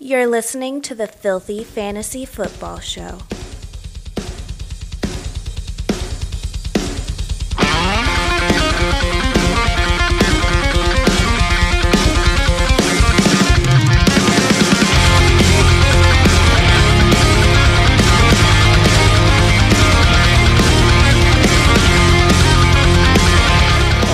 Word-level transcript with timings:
You're 0.00 0.26
listening 0.26 0.82
to 0.82 0.94
the 0.96 1.06
Filthy 1.06 1.62
Fantasy 1.62 2.24
Football 2.24 2.80
Show. 2.80 3.04
All 3.04 3.20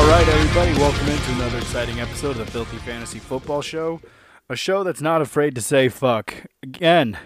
right, 0.06 0.28
everybody, 0.28 0.74
welcome 0.74 1.08
into 1.08 1.32
another 1.32 1.56
exciting 1.56 2.00
episode 2.00 2.32
of 2.32 2.36
the 2.36 2.46
Filthy 2.46 2.76
Fantasy 2.76 3.18
Football 3.18 3.62
Show. 3.62 3.98
A 4.50 4.56
show 4.56 4.82
that's 4.82 5.00
not 5.00 5.22
afraid 5.22 5.54
to 5.54 5.60
say 5.60 5.88
fuck. 5.88 6.34
Again, 6.60 7.16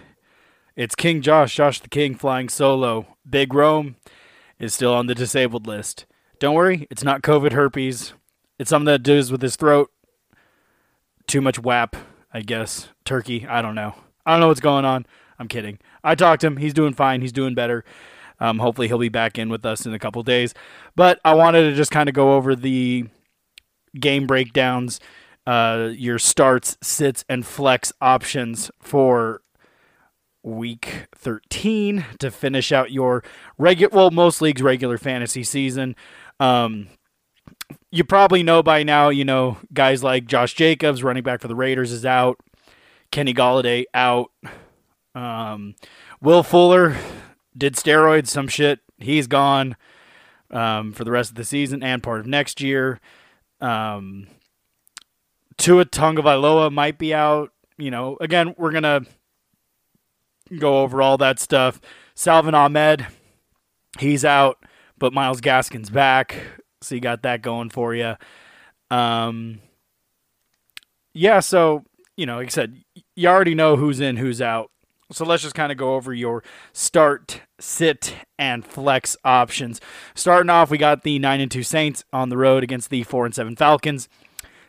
it's 0.75 0.93
King 0.93 1.23
Josh, 1.23 1.55
Josh 1.55 1.79
the 1.79 1.89
King, 1.89 2.13
flying 2.13 2.49
solo. 2.49 3.17
Big 3.27 3.51
Rome 3.51 3.95
is 4.59 4.75
still 4.75 4.93
on 4.93 5.07
the 5.07 5.15
disabled 5.15 5.65
list. 5.65 6.05
Don't 6.37 6.53
worry, 6.53 6.85
it's 6.91 7.03
not 7.03 7.23
COVID 7.23 7.53
herpes. 7.53 8.13
It's 8.59 8.69
something 8.69 8.85
that 8.85 9.01
does 9.01 9.31
with 9.31 9.41
his 9.41 9.55
throat. 9.55 9.89
Too 11.25 11.41
much 11.41 11.57
WAP, 11.57 11.95
I 12.31 12.41
guess. 12.41 12.89
Turkey, 13.05 13.47
I 13.47 13.63
don't 13.63 13.73
know. 13.73 13.95
I 14.23 14.33
don't 14.33 14.41
know 14.41 14.49
what's 14.49 14.61
going 14.61 14.85
on. 14.85 15.07
I'm 15.39 15.47
kidding. 15.47 15.79
I 16.03 16.13
talked 16.13 16.41
to 16.41 16.47
him. 16.47 16.57
He's 16.57 16.75
doing 16.75 16.93
fine. 16.93 17.21
He's 17.21 17.33
doing 17.33 17.55
better. 17.55 17.83
Um, 18.39 18.59
hopefully, 18.59 18.87
he'll 18.87 18.99
be 18.99 19.09
back 19.09 19.39
in 19.39 19.49
with 19.49 19.65
us 19.65 19.87
in 19.87 19.95
a 19.95 19.99
couple 19.99 20.21
days. 20.21 20.53
But 20.95 21.21
I 21.25 21.33
wanted 21.33 21.71
to 21.71 21.75
just 21.75 21.89
kind 21.89 22.07
of 22.07 22.13
go 22.13 22.35
over 22.35 22.55
the 22.55 23.05
game 23.99 24.27
breakdowns, 24.27 24.99
uh, 25.45 25.89
your 25.93 26.19
starts, 26.19 26.77
sits, 26.81 27.23
and 27.29 27.45
flex 27.45 27.93
options 28.01 28.71
for 28.79 29.41
week 30.43 31.07
13 31.15 32.05
to 32.19 32.31
finish 32.31 32.71
out 32.71 32.91
your 32.91 33.23
regular, 33.57 33.95
well, 33.95 34.11
most 34.11 34.41
leagues' 34.41 34.61
regular 34.61 34.97
fantasy 34.97 35.43
season. 35.43 35.95
Um, 36.39 36.87
you 37.91 38.03
probably 38.03 38.43
know 38.43 38.61
by 38.61 38.83
now, 38.83 39.09
you 39.09 39.25
know, 39.25 39.57
guys 39.73 40.03
like 40.03 40.25
Josh 40.25 40.53
Jacobs, 40.53 41.03
running 41.03 41.23
back 41.23 41.41
for 41.41 41.47
the 41.47 41.55
Raiders, 41.55 41.91
is 41.91 42.05
out. 42.05 42.39
Kenny 43.11 43.33
Golladay 43.33 43.85
out. 43.93 44.31
Um, 45.13 45.75
Will 46.21 46.43
Fuller 46.43 46.97
did 47.57 47.75
steroids, 47.75 48.27
some 48.27 48.47
shit. 48.47 48.79
He's 48.97 49.27
gone 49.27 49.75
um, 50.51 50.91
for 50.91 51.03
the 51.03 51.11
rest 51.11 51.29
of 51.31 51.35
the 51.35 51.45
season 51.45 51.81
and 51.81 52.03
part 52.03 52.19
of 52.19 52.27
next 52.27 52.61
year. 52.61 52.99
Um, 53.61 54.27
Tua 55.57 55.85
Tagovailoa 55.85 56.71
might 56.71 56.97
be 56.97 57.13
out. 57.13 57.51
You 57.77 57.91
know, 57.91 58.17
again, 58.21 58.55
we're 58.57 58.71
gonna 58.71 59.01
go 60.57 60.81
over 60.81 61.01
all 61.01 61.17
that 61.17 61.39
stuff. 61.39 61.81
Salvon 62.15 62.55
Ahmed, 62.55 63.05
he's 63.99 64.23
out, 64.23 64.63
but 64.97 65.13
Myles 65.13 65.41
Gaskin's 65.41 65.89
back, 65.89 66.35
so 66.81 66.95
you 66.95 67.01
got 67.01 67.23
that 67.23 67.41
going 67.41 67.69
for 67.69 67.93
you. 67.93 68.15
Um, 68.89 69.59
yeah, 71.13 71.39
so 71.39 71.83
you 72.17 72.25
know, 72.25 72.37
like 72.37 72.47
I 72.47 72.49
said, 72.49 72.81
you 73.15 73.27
already 73.27 73.55
know 73.55 73.75
who's 73.75 73.99
in, 73.99 74.17
who's 74.17 74.41
out. 74.41 74.71
So 75.11 75.23
let's 75.23 75.43
just 75.43 75.55
kind 75.55 75.71
of 75.71 75.77
go 75.77 75.95
over 75.95 76.13
your 76.13 76.43
start, 76.73 77.41
sit, 77.59 78.15
and 78.39 78.65
flex 78.65 79.15
options. 79.23 79.79
Starting 80.15 80.49
off, 80.49 80.71
we 80.71 80.79
got 80.79 81.03
the 81.03 81.19
nine 81.19 81.41
and 81.41 81.51
two 81.51 81.61
Saints 81.61 82.03
on 82.11 82.29
the 82.29 82.37
road 82.37 82.63
against 82.63 82.89
the 82.89 83.03
four 83.03 83.25
and 83.25 83.35
seven 83.35 83.55
Falcons. 83.55 84.09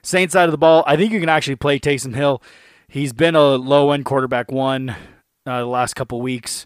Saints 0.06 0.34
side 0.34 0.44
of 0.44 0.52
the 0.52 0.58
ball, 0.58 0.84
I 0.86 0.96
think 0.96 1.12
you 1.12 1.18
can 1.18 1.28
actually 1.28 1.56
play 1.56 1.80
Taysom 1.80 2.14
Hill. 2.14 2.40
He's 2.86 3.12
been 3.12 3.34
a 3.34 3.56
low 3.56 3.90
end 3.90 4.04
quarterback 4.04 4.52
one 4.52 4.90
uh, 5.44 5.58
the 5.58 5.66
last 5.66 5.94
couple 5.94 6.20
weeks. 6.22 6.64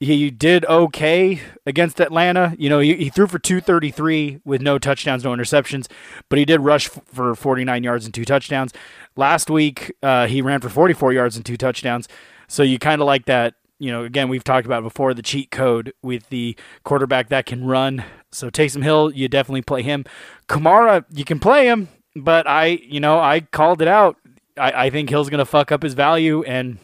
He 0.00 0.32
did 0.32 0.64
okay 0.64 1.40
against 1.64 2.00
Atlanta. 2.00 2.56
You 2.58 2.68
know, 2.68 2.80
he, 2.80 2.96
he 2.96 3.08
threw 3.08 3.28
for 3.28 3.38
233 3.38 4.40
with 4.44 4.62
no 4.62 4.80
touchdowns, 4.80 5.22
no 5.22 5.30
interceptions, 5.30 5.88
but 6.28 6.40
he 6.40 6.44
did 6.44 6.58
rush 6.58 6.88
f- 6.88 7.00
for 7.06 7.36
49 7.36 7.84
yards 7.84 8.04
and 8.04 8.12
two 8.12 8.24
touchdowns. 8.24 8.72
Last 9.14 9.48
week, 9.48 9.92
uh, 10.02 10.26
he 10.26 10.42
ran 10.42 10.60
for 10.60 10.68
44 10.68 11.12
yards 11.12 11.36
and 11.36 11.46
two 11.46 11.56
touchdowns. 11.56 12.08
So 12.48 12.64
you 12.64 12.80
kind 12.80 13.00
of 13.00 13.06
like 13.06 13.26
that. 13.26 13.54
You 13.78 13.92
know, 13.92 14.02
again, 14.02 14.28
we've 14.28 14.42
talked 14.42 14.66
about 14.66 14.82
before 14.82 15.14
the 15.14 15.22
cheat 15.22 15.52
code 15.52 15.92
with 16.02 16.28
the 16.30 16.56
quarterback 16.82 17.28
that 17.28 17.46
can 17.46 17.64
run. 17.64 18.02
So 18.32 18.50
Taysom 18.50 18.82
Hill, 18.82 19.12
you 19.12 19.28
definitely 19.28 19.62
play 19.62 19.82
him. 19.82 20.04
Kamara, 20.48 21.04
you 21.12 21.24
can 21.24 21.38
play 21.38 21.66
him, 21.66 21.88
but 22.14 22.46
I, 22.46 22.66
you 22.66 23.00
know, 23.00 23.18
I 23.18 23.40
called 23.40 23.82
it 23.82 23.88
out. 23.88 24.16
I, 24.56 24.86
I 24.86 24.90
think 24.90 25.10
Hill's 25.10 25.30
going 25.30 25.38
to 25.38 25.44
fuck 25.44 25.72
up 25.72 25.82
his 25.82 25.94
value, 25.94 26.42
and 26.44 26.78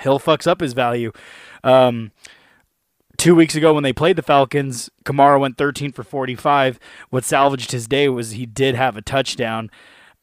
Hill 0.00 0.18
fucks 0.18 0.46
up 0.46 0.60
his 0.60 0.72
value. 0.72 1.12
Um, 1.62 2.12
two 3.16 3.34
weeks 3.34 3.54
ago 3.54 3.74
when 3.74 3.82
they 3.82 3.92
played 3.92 4.16
the 4.16 4.22
Falcons, 4.22 4.90
Kamara 5.04 5.38
went 5.38 5.56
13 5.56 5.92
for 5.92 6.02
45. 6.02 6.78
What 7.10 7.24
salvaged 7.24 7.72
his 7.72 7.86
day 7.86 8.08
was 8.08 8.32
he 8.32 8.46
did 8.46 8.74
have 8.74 8.96
a 8.96 9.02
touchdown. 9.02 9.70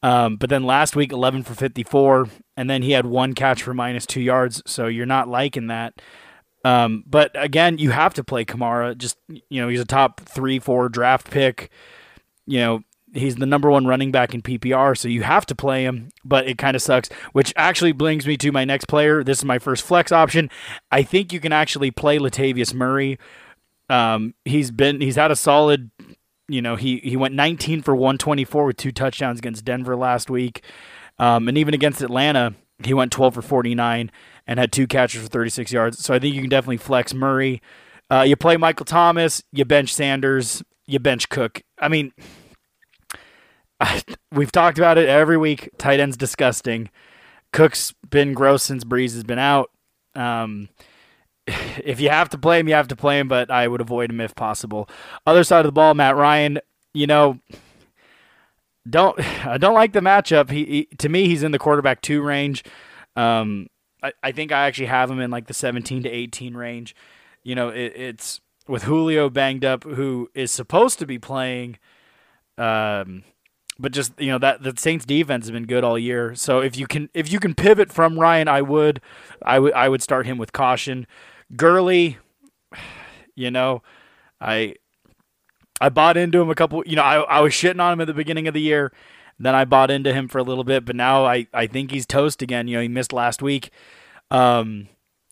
Um, 0.02 0.36
but 0.36 0.50
then 0.50 0.64
last 0.64 0.96
week, 0.96 1.12
11 1.12 1.44
for 1.44 1.54
54, 1.54 2.28
and 2.56 2.68
then 2.68 2.82
he 2.82 2.92
had 2.92 3.06
one 3.06 3.34
catch 3.34 3.62
for 3.62 3.72
minus 3.72 4.04
two 4.04 4.20
yards. 4.20 4.62
So 4.66 4.88
you're 4.88 5.06
not 5.06 5.28
liking 5.28 5.68
that. 5.68 6.00
Um, 6.64 7.04
but 7.06 7.30
again, 7.34 7.78
you 7.78 7.90
have 7.90 8.14
to 8.14 8.24
play 8.24 8.44
Kamara. 8.44 8.96
Just 8.96 9.16
you 9.28 9.60
know, 9.60 9.68
he's 9.68 9.80
a 9.80 9.84
top 9.84 10.20
three, 10.20 10.58
four 10.58 10.88
draft 10.88 11.30
pick. 11.30 11.70
You 12.46 12.58
know, 12.58 12.80
he's 13.12 13.36
the 13.36 13.46
number 13.46 13.70
one 13.70 13.86
running 13.86 14.10
back 14.10 14.34
in 14.34 14.42
PPR, 14.42 14.96
so 14.96 15.08
you 15.08 15.22
have 15.22 15.46
to 15.46 15.54
play 15.54 15.84
him. 15.84 16.10
But 16.24 16.48
it 16.48 16.58
kind 16.58 16.74
of 16.74 16.82
sucks. 16.82 17.08
Which 17.32 17.52
actually 17.56 17.92
brings 17.92 18.26
me 18.26 18.36
to 18.38 18.52
my 18.52 18.64
next 18.64 18.86
player. 18.86 19.22
This 19.22 19.38
is 19.38 19.44
my 19.44 19.58
first 19.58 19.84
flex 19.84 20.12
option. 20.12 20.50
I 20.90 21.02
think 21.02 21.32
you 21.32 21.40
can 21.40 21.52
actually 21.52 21.90
play 21.90 22.18
Latavius 22.18 22.74
Murray. 22.74 23.18
Um, 23.88 24.34
he's 24.44 24.70
been 24.70 25.00
he's 25.00 25.16
had 25.16 25.30
a 25.30 25.36
solid 25.36 25.90
you 26.48 26.60
know, 26.60 26.76
he, 26.76 26.98
he 26.98 27.16
went 27.16 27.34
19 27.34 27.82
for 27.82 27.94
124 27.94 28.66
with 28.66 28.76
two 28.76 28.92
touchdowns 28.92 29.38
against 29.38 29.64
Denver 29.64 29.96
last 29.96 30.28
week. 30.28 30.62
Um, 31.18 31.48
and 31.48 31.56
even 31.56 31.72
against 31.72 32.02
Atlanta, 32.02 32.54
he 32.84 32.92
went 32.92 33.10
12 33.10 33.34
for 33.34 33.42
49 33.42 34.10
and 34.46 34.58
had 34.58 34.70
two 34.70 34.86
catches 34.86 35.22
for 35.22 35.28
36 35.28 35.72
yards. 35.72 36.04
So 36.04 36.12
I 36.12 36.18
think 36.18 36.34
you 36.34 36.42
can 36.42 36.50
definitely 36.50 36.76
flex 36.76 37.14
Murray. 37.14 37.62
Uh, 38.10 38.22
you 38.22 38.36
play 38.36 38.58
Michael 38.58 38.84
Thomas, 38.84 39.42
you 39.52 39.64
bench 39.64 39.94
Sanders, 39.94 40.62
you 40.86 40.98
bench 40.98 41.30
Cook. 41.30 41.62
I 41.78 41.88
mean, 41.88 42.12
we've 44.32 44.52
talked 44.52 44.78
about 44.78 44.98
it 44.98 45.08
every 45.08 45.36
week. 45.36 45.70
Tight 45.78 46.00
end's 46.00 46.16
disgusting. 46.16 46.90
Cook's 47.52 47.92
been 48.08 48.32
gross 48.32 48.62
since 48.62 48.84
Brees 48.84 49.14
has 49.14 49.24
been 49.24 49.38
out. 49.38 49.70
Um, 50.14 50.68
if 51.46 52.00
you 52.00 52.10
have 52.10 52.30
to 52.30 52.38
play 52.38 52.60
him, 52.60 52.68
you 52.68 52.74
have 52.74 52.88
to 52.88 52.96
play 52.96 53.18
him, 53.18 53.28
but 53.28 53.50
I 53.50 53.68
would 53.68 53.80
avoid 53.80 54.10
him 54.10 54.20
if 54.20 54.34
possible. 54.34 54.88
Other 55.26 55.44
side 55.44 55.60
of 55.60 55.66
the 55.66 55.72
ball, 55.72 55.94
Matt 55.94 56.16
Ryan, 56.16 56.60
you 56.94 57.06
know, 57.06 57.38
don't 58.88 59.18
I 59.46 59.58
don't 59.58 59.74
like 59.74 59.92
the 59.92 60.00
matchup. 60.00 60.50
He, 60.50 60.64
he 60.64 60.96
to 60.98 61.08
me, 61.08 61.26
he's 61.26 61.42
in 61.42 61.52
the 61.52 61.58
quarterback 61.58 62.00
two 62.00 62.22
range. 62.22 62.64
Um, 63.16 63.68
I, 64.02 64.12
I 64.22 64.32
think 64.32 64.52
I 64.52 64.66
actually 64.66 64.86
have 64.86 65.10
him 65.10 65.20
in 65.20 65.30
like 65.30 65.46
the 65.46 65.54
17 65.54 66.04
to 66.04 66.10
18 66.10 66.54
range. 66.54 66.94
You 67.42 67.54
know, 67.54 67.68
it, 67.68 67.92
it's 67.96 68.40
with 68.68 68.84
Julio 68.84 69.28
banged 69.28 69.64
up, 69.64 69.84
who 69.84 70.30
is 70.34 70.50
supposed 70.50 70.98
to 71.00 71.06
be 71.06 71.18
playing. 71.18 71.78
Um, 72.56 73.24
but 73.78 73.92
just 73.92 74.12
you 74.18 74.28
know 74.28 74.38
that 74.38 74.62
the 74.62 74.74
Saints 74.76 75.04
defense 75.04 75.46
has 75.46 75.50
been 75.50 75.66
good 75.66 75.84
all 75.84 75.98
year. 75.98 76.34
So 76.34 76.60
if 76.60 76.76
you 76.76 76.86
can 76.86 77.08
if 77.14 77.30
you 77.32 77.40
can 77.40 77.54
pivot 77.54 77.92
from 77.92 78.18
Ryan, 78.18 78.48
I 78.48 78.62
would 78.62 79.00
I 79.44 79.58
would 79.58 79.72
I 79.72 79.88
would 79.88 80.02
start 80.02 80.26
him 80.26 80.38
with 80.38 80.52
caution. 80.52 81.06
Gurley, 81.56 82.18
you 83.34 83.50
know, 83.50 83.82
I 84.40 84.76
I 85.80 85.88
bought 85.88 86.16
into 86.16 86.40
him 86.40 86.50
a 86.50 86.54
couple. 86.54 86.82
You 86.86 86.96
know, 86.96 87.02
I 87.02 87.20
I 87.22 87.40
was 87.40 87.52
shitting 87.52 87.80
on 87.80 87.92
him 87.92 88.00
at 88.00 88.06
the 88.06 88.14
beginning 88.14 88.48
of 88.48 88.54
the 88.54 88.60
year. 88.60 88.92
Then 89.38 89.54
I 89.54 89.64
bought 89.64 89.90
into 89.90 90.12
him 90.12 90.28
for 90.28 90.38
a 90.38 90.42
little 90.42 90.64
bit, 90.64 90.84
but 90.84 90.94
now 90.94 91.24
I 91.24 91.46
I 91.52 91.66
think 91.66 91.90
he's 91.90 92.06
toast 92.06 92.42
again. 92.42 92.68
You 92.68 92.76
know, 92.76 92.82
he 92.82 92.88
missed 92.88 93.12
last 93.12 93.42
week. 93.42 93.70
Um, 94.30 94.88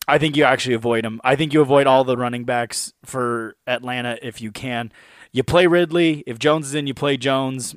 I 0.07 0.17
think 0.17 0.35
you 0.35 0.43
actually 0.43 0.75
avoid 0.75 1.05
him. 1.05 1.21
I 1.23 1.35
think 1.35 1.53
you 1.53 1.61
avoid 1.61 1.87
all 1.87 2.03
the 2.03 2.17
running 2.17 2.43
backs 2.43 2.91
for 3.05 3.55
Atlanta 3.65 4.17
if 4.21 4.41
you 4.41 4.51
can. 4.51 4.91
You 5.31 5.43
play 5.43 5.67
Ridley. 5.67 6.23
If 6.27 6.39
Jones 6.39 6.67
is 6.67 6.75
in, 6.75 6.87
you 6.87 6.93
play 6.93 7.15
Jones. 7.17 7.75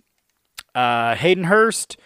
Uh, 0.75 1.15
Hayden 1.15 1.44
Hurst, 1.44 1.97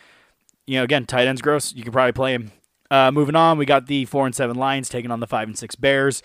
you 0.67 0.77
know, 0.77 0.85
again, 0.85 1.07
tight 1.07 1.27
ends 1.27 1.41
gross. 1.41 1.75
You 1.75 1.83
could 1.83 1.93
probably 1.93 2.13
play 2.13 2.35
him. 2.35 2.53
Uh, 2.91 3.11
moving 3.11 3.37
on, 3.37 3.59
we 3.59 3.67
got 3.67 3.87
the 3.87 4.05
four 4.07 4.27
and 4.27 4.35
seven 4.35 4.57
Lions 4.57 4.89
taking 4.89 5.11
on 5.11 5.21
the 5.21 5.27
five 5.27 5.49
and 5.49 5.59
six 5.59 5.75
Bears. 5.75 6.23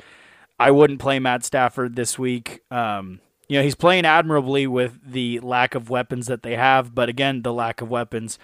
I 0.60 0.72
wouldn't 0.72 1.00
play 1.00 1.20
Matt 1.20 1.44
Stafford 1.44 1.96
this 1.96 2.18
week. 2.18 2.62
Um, 2.72 3.20
you 3.50 3.58
know, 3.58 3.64
he's 3.64 3.76
playing 3.76 4.06
admirably 4.06 4.68
with 4.68 5.00
the 5.06 5.40
lack 5.42 5.76
of 5.76 5.90
weapons 5.90 6.28
that 6.28 6.44
they 6.44 6.56
have, 6.56 6.96
but 6.96 7.10
again, 7.10 7.42
the 7.42 7.54
lack 7.54 7.82
of 7.82 7.90
weapons. 7.90 8.40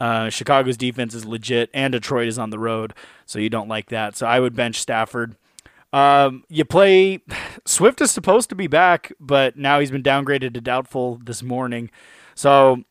Uh, 0.00 0.28
Chicago's 0.28 0.76
defense 0.76 1.14
is 1.14 1.24
legit, 1.24 1.70
and 1.72 1.92
Detroit 1.92 2.28
is 2.28 2.38
on 2.38 2.50
the 2.50 2.58
road, 2.58 2.92
so 3.26 3.38
you 3.38 3.48
don't 3.48 3.68
like 3.68 3.88
that. 3.90 4.16
So 4.16 4.26
I 4.26 4.40
would 4.40 4.54
bench 4.54 4.80
Stafford. 4.80 5.36
Um, 5.92 6.44
you 6.48 6.64
play 6.64 7.20
Swift 7.64 8.00
is 8.00 8.10
supposed 8.10 8.48
to 8.50 8.54
be 8.54 8.66
back, 8.66 9.12
but 9.20 9.56
now 9.56 9.80
he's 9.80 9.90
been 9.90 10.02
downgraded 10.02 10.52
to 10.54 10.60
doubtful 10.60 11.20
this 11.24 11.42
morning. 11.42 11.90
So 12.34 12.82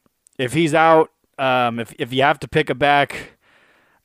if 0.44 0.54
he's 0.54 0.74
out, 0.74 1.12
um, 1.38 1.80
if 1.80 1.94
if 1.98 2.14
you 2.14 2.22
have 2.22 2.40
to 2.42 2.48
pick 2.48 2.70
a 2.70 2.76
back, 2.76 3.38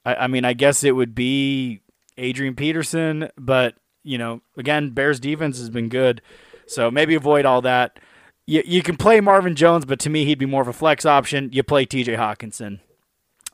I, 0.05 0.15
I 0.15 0.27
mean, 0.27 0.45
I 0.45 0.53
guess 0.53 0.85
it 0.85 0.93
would 0.93 1.15
be 1.15 1.81
Adrian 2.17 2.55
Peterson, 2.55 3.29
but 3.37 3.75
you 4.05 4.19
know, 4.19 4.41
again, 4.57 4.91
Bears 4.91 5.21
defense 5.21 5.59
has 5.59 5.71
been 5.71 5.89
good, 5.89 6.23
so 6.67 6.91
maybe 6.91 7.15
avoid 7.15 7.45
all 7.45 7.61
that. 7.63 7.99
You, 8.47 8.63
you 8.65 8.83
can 8.83 8.97
play 8.97 9.21
Marvin 9.21 9.55
Jones, 9.55 9.85
but 9.85 9.99
to 10.01 10.11
me, 10.11 10.25
he'd 10.25 10.39
be 10.39 10.47
more 10.47 10.63
of 10.63 10.69
a 10.69 10.73
flex 10.73 11.05
option. 11.05 11.51
You 11.53 11.63
play 11.63 11.85
T.J. 11.85 12.15
Hockenson. 12.15 12.81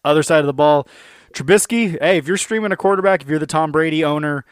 Other 0.04 0.22
side 0.22 0.40
of 0.40 0.46
the 0.46 0.52
ball, 0.52 0.86
Trubisky. 1.32 1.98
Hey, 2.00 2.18
if 2.18 2.28
you're 2.28 2.36
streaming 2.36 2.70
a 2.70 2.76
quarterback, 2.76 3.22
if 3.22 3.28
you're 3.28 3.38
the 3.38 3.46
Tom 3.46 3.72
Brady 3.72 4.04
owner, 4.04 4.44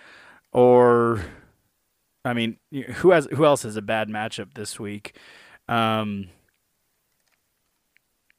or 0.50 1.20
I 2.24 2.32
mean, 2.32 2.56
who 2.72 3.10
has 3.10 3.28
who 3.32 3.44
else 3.44 3.62
has 3.62 3.76
a 3.76 3.82
bad 3.82 4.08
matchup 4.08 4.54
this 4.54 4.80
week? 4.80 5.16
Um, 5.68 6.28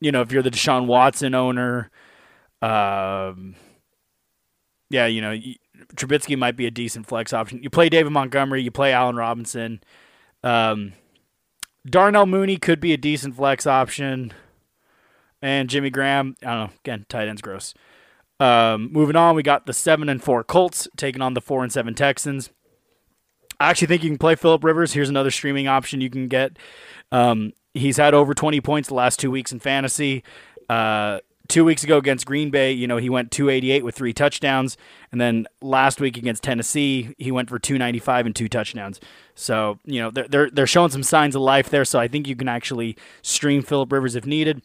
you 0.03 0.11
know, 0.11 0.21
if 0.21 0.31
you're 0.31 0.43
the 0.43 0.51
Deshaun 0.51 0.85
Watson 0.85 1.33
owner, 1.33 1.89
um, 2.61 3.55
yeah, 4.89 5.05
you 5.05 5.21
know, 5.21 5.37
Trubisky 5.95 6.37
might 6.37 6.55
be 6.57 6.65
a 6.65 6.71
decent 6.71 7.07
flex 7.07 7.33
option. 7.33 7.63
You 7.63 7.69
play 7.69 7.89
David 7.89 8.11
Montgomery, 8.11 8.61
you 8.61 8.71
play 8.71 8.91
Allen 8.91 9.15
Robinson. 9.15 9.81
Um, 10.43 10.93
Darnell 11.85 12.25
Mooney 12.25 12.57
could 12.57 12.79
be 12.79 12.93
a 12.93 12.97
decent 12.97 13.35
flex 13.35 13.65
option. 13.65 14.33
And 15.41 15.69
Jimmy 15.69 15.89
Graham, 15.89 16.35
I 16.41 16.45
don't 16.45 16.59
know, 16.59 16.69
again, 16.83 17.05
tight 17.09 17.27
end's 17.27 17.41
gross. 17.41 17.73
Um, 18.39 18.91
moving 18.91 19.15
on, 19.15 19.35
we 19.35 19.43
got 19.43 19.65
the 19.65 19.73
seven 19.73 20.09
and 20.09 20.21
four 20.21 20.43
Colts 20.43 20.87
taking 20.97 21.21
on 21.21 21.33
the 21.33 21.41
four 21.41 21.63
and 21.63 21.71
seven 21.71 21.93
Texans. 21.95 22.49
I 23.59 23.69
actually 23.69 23.87
think 23.87 24.03
you 24.03 24.09
can 24.09 24.17
play 24.17 24.35
Philip 24.35 24.63
Rivers. 24.63 24.93
Here's 24.93 25.09
another 25.09 25.31
streaming 25.31 25.67
option 25.67 26.01
you 26.01 26.09
can 26.09 26.27
get. 26.27 26.57
Um, 27.11 27.53
he's 27.73 27.97
had 27.97 28.13
over 28.13 28.33
20 28.33 28.61
points 28.61 28.89
the 28.89 28.95
last 28.95 29.19
two 29.19 29.31
weeks 29.31 29.51
in 29.51 29.59
fantasy. 29.59 30.23
Uh, 30.69 31.19
two 31.47 31.65
weeks 31.65 31.83
ago 31.83 31.97
against 31.97 32.25
Green 32.25 32.49
Bay, 32.49 32.71
you 32.71 32.87
know, 32.87 32.97
he 32.97 33.09
went 33.09 33.31
288 33.31 33.83
with 33.83 33.95
three 33.95 34.13
touchdowns. 34.13 34.77
And 35.11 35.19
then 35.19 35.47
last 35.61 35.99
week 35.99 36.17
against 36.17 36.43
Tennessee, 36.43 37.13
he 37.17 37.31
went 37.31 37.49
for 37.49 37.59
295 37.59 38.25
and 38.25 38.35
two 38.35 38.47
touchdowns. 38.47 38.99
So, 39.35 39.79
you 39.85 39.99
know, 39.99 40.11
they're, 40.11 40.27
they're, 40.27 40.49
they're 40.49 40.67
showing 40.67 40.91
some 40.91 41.03
signs 41.03 41.35
of 41.35 41.41
life 41.41 41.69
there. 41.69 41.85
So 41.85 41.99
I 41.99 42.07
think 42.07 42.27
you 42.27 42.35
can 42.35 42.47
actually 42.47 42.97
stream 43.21 43.61
Philip 43.61 43.91
Rivers 43.91 44.15
if 44.15 44.25
needed. 44.25 44.61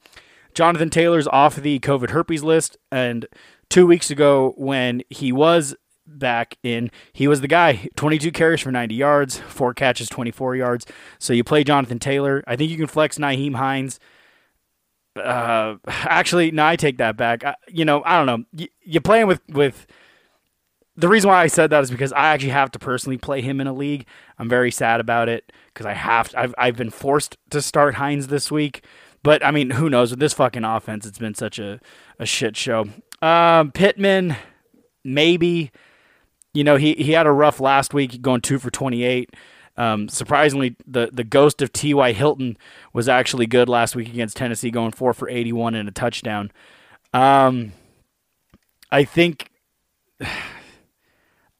Jonathan 0.54 0.90
Taylor's 0.90 1.28
off 1.28 1.56
the 1.56 1.78
COVID 1.81 2.11
herpes 2.11 2.43
list. 2.43 2.76
And 2.90 3.26
two 3.69 3.87
weeks 3.87 4.11
ago, 4.11 4.54
when 4.56 5.02
he 5.11 5.32
was 5.32 5.75
back 6.08 6.56
in, 6.62 6.90
he 7.12 7.28
was 7.28 7.40
the 7.40 7.49
guy 7.49 7.88
22 7.96 8.32
carries 8.32 8.60
for 8.60 8.72
90 8.72 8.94
yards, 8.94 9.38
four 9.38 9.75
catches, 9.75 10.08
24 10.08 10.56
yards. 10.56 10.87
So 11.19 11.32
you 11.32 11.44
play 11.44 11.64
Jonathan 11.64 11.99
Taylor. 11.99 12.43
I 12.46 12.56
think 12.56 12.70
you 12.70 12.76
can 12.76 12.87
flex 12.87 13.19
Nyheim 13.19 13.55
Hines. 13.55 14.00
Uh, 15.16 15.76
actually, 15.87 16.50
no, 16.50 16.66
I 16.66 16.76
take 16.76 16.99
that 16.99 17.16
back. 17.16 17.44
I, 17.44 17.55
you 17.69 17.84
know, 17.84 18.02
I 18.05 18.16
don't 18.16 18.26
know. 18.26 18.46
You, 18.52 18.69
you 18.82 19.00
play 19.00 19.20
him 19.20 19.28
with, 19.28 19.40
with 19.49 19.87
the 20.96 21.08
reason 21.08 21.28
why 21.28 21.43
I 21.43 21.46
said 21.46 21.70
that 21.70 21.82
is 21.84 21.90
because 21.90 22.12
I 22.12 22.26
actually 22.28 22.50
have 22.50 22.72
to 22.72 22.78
personally 22.78 23.19
play 23.19 23.40
him 23.40 23.61
in 23.61 23.66
a 23.66 23.72
league. 23.72 24.06
I'm 24.38 24.49
very 24.49 24.72
sad 24.72 25.00
about 25.00 25.28
it 25.28 25.52
because 25.72 25.87
I 25.87 25.93
have 25.93 26.31
to, 26.31 26.40
I've 26.40 26.54
I've 26.58 26.76
been 26.76 26.90
forced 26.90 27.37
to 27.50 27.62
start 27.62 27.94
Hines 27.94 28.26
this 28.26 28.50
week. 28.50 28.84
But 29.22 29.44
I 29.44 29.52
mean, 29.52 29.70
who 29.70 29.88
knows 29.88 30.11
with 30.11 30.20
this 30.20 30.32
fucking 30.34 30.64
offense? 30.64 31.06
It's 31.06 31.19
been 31.19 31.34
such 31.34 31.58
a, 31.58 31.81
a 32.19 32.26
shit 32.26 32.56
show. 32.56 32.87
Um, 33.22 33.70
Pittman, 33.72 34.37
maybe. 35.04 35.70
You 36.55 36.65
know, 36.65 36.77
he 36.77 36.95
he 36.95 37.12
had 37.12 37.27
a 37.27 37.33
rough 37.33 37.61
last 37.61 37.95
week, 37.95 38.23
going 38.23 38.41
two 38.41 38.59
for 38.59 38.71
twenty 38.71 39.05
eight. 39.05 39.35
Um, 39.77 40.09
surprisingly, 40.09 40.77
the 40.87 41.11
the 41.12 41.25
ghost 41.25 41.62
of 41.62 41.73
T.Y. 41.73 42.12
Hilton 42.12 42.56
was 42.93 43.09
actually 43.09 43.47
good 43.47 43.69
last 43.69 43.95
week 43.95 44.09
against 44.09 44.37
Tennessee, 44.37 44.71
going 44.71 44.93
four 44.93 45.12
for 45.12 45.29
eighty 45.29 45.53
one 45.53 45.75
and 45.75 45.89
a 45.89 45.93
touchdown. 45.93 46.50
Um, 47.12 47.73
I 48.91 49.05
think. 49.05 49.50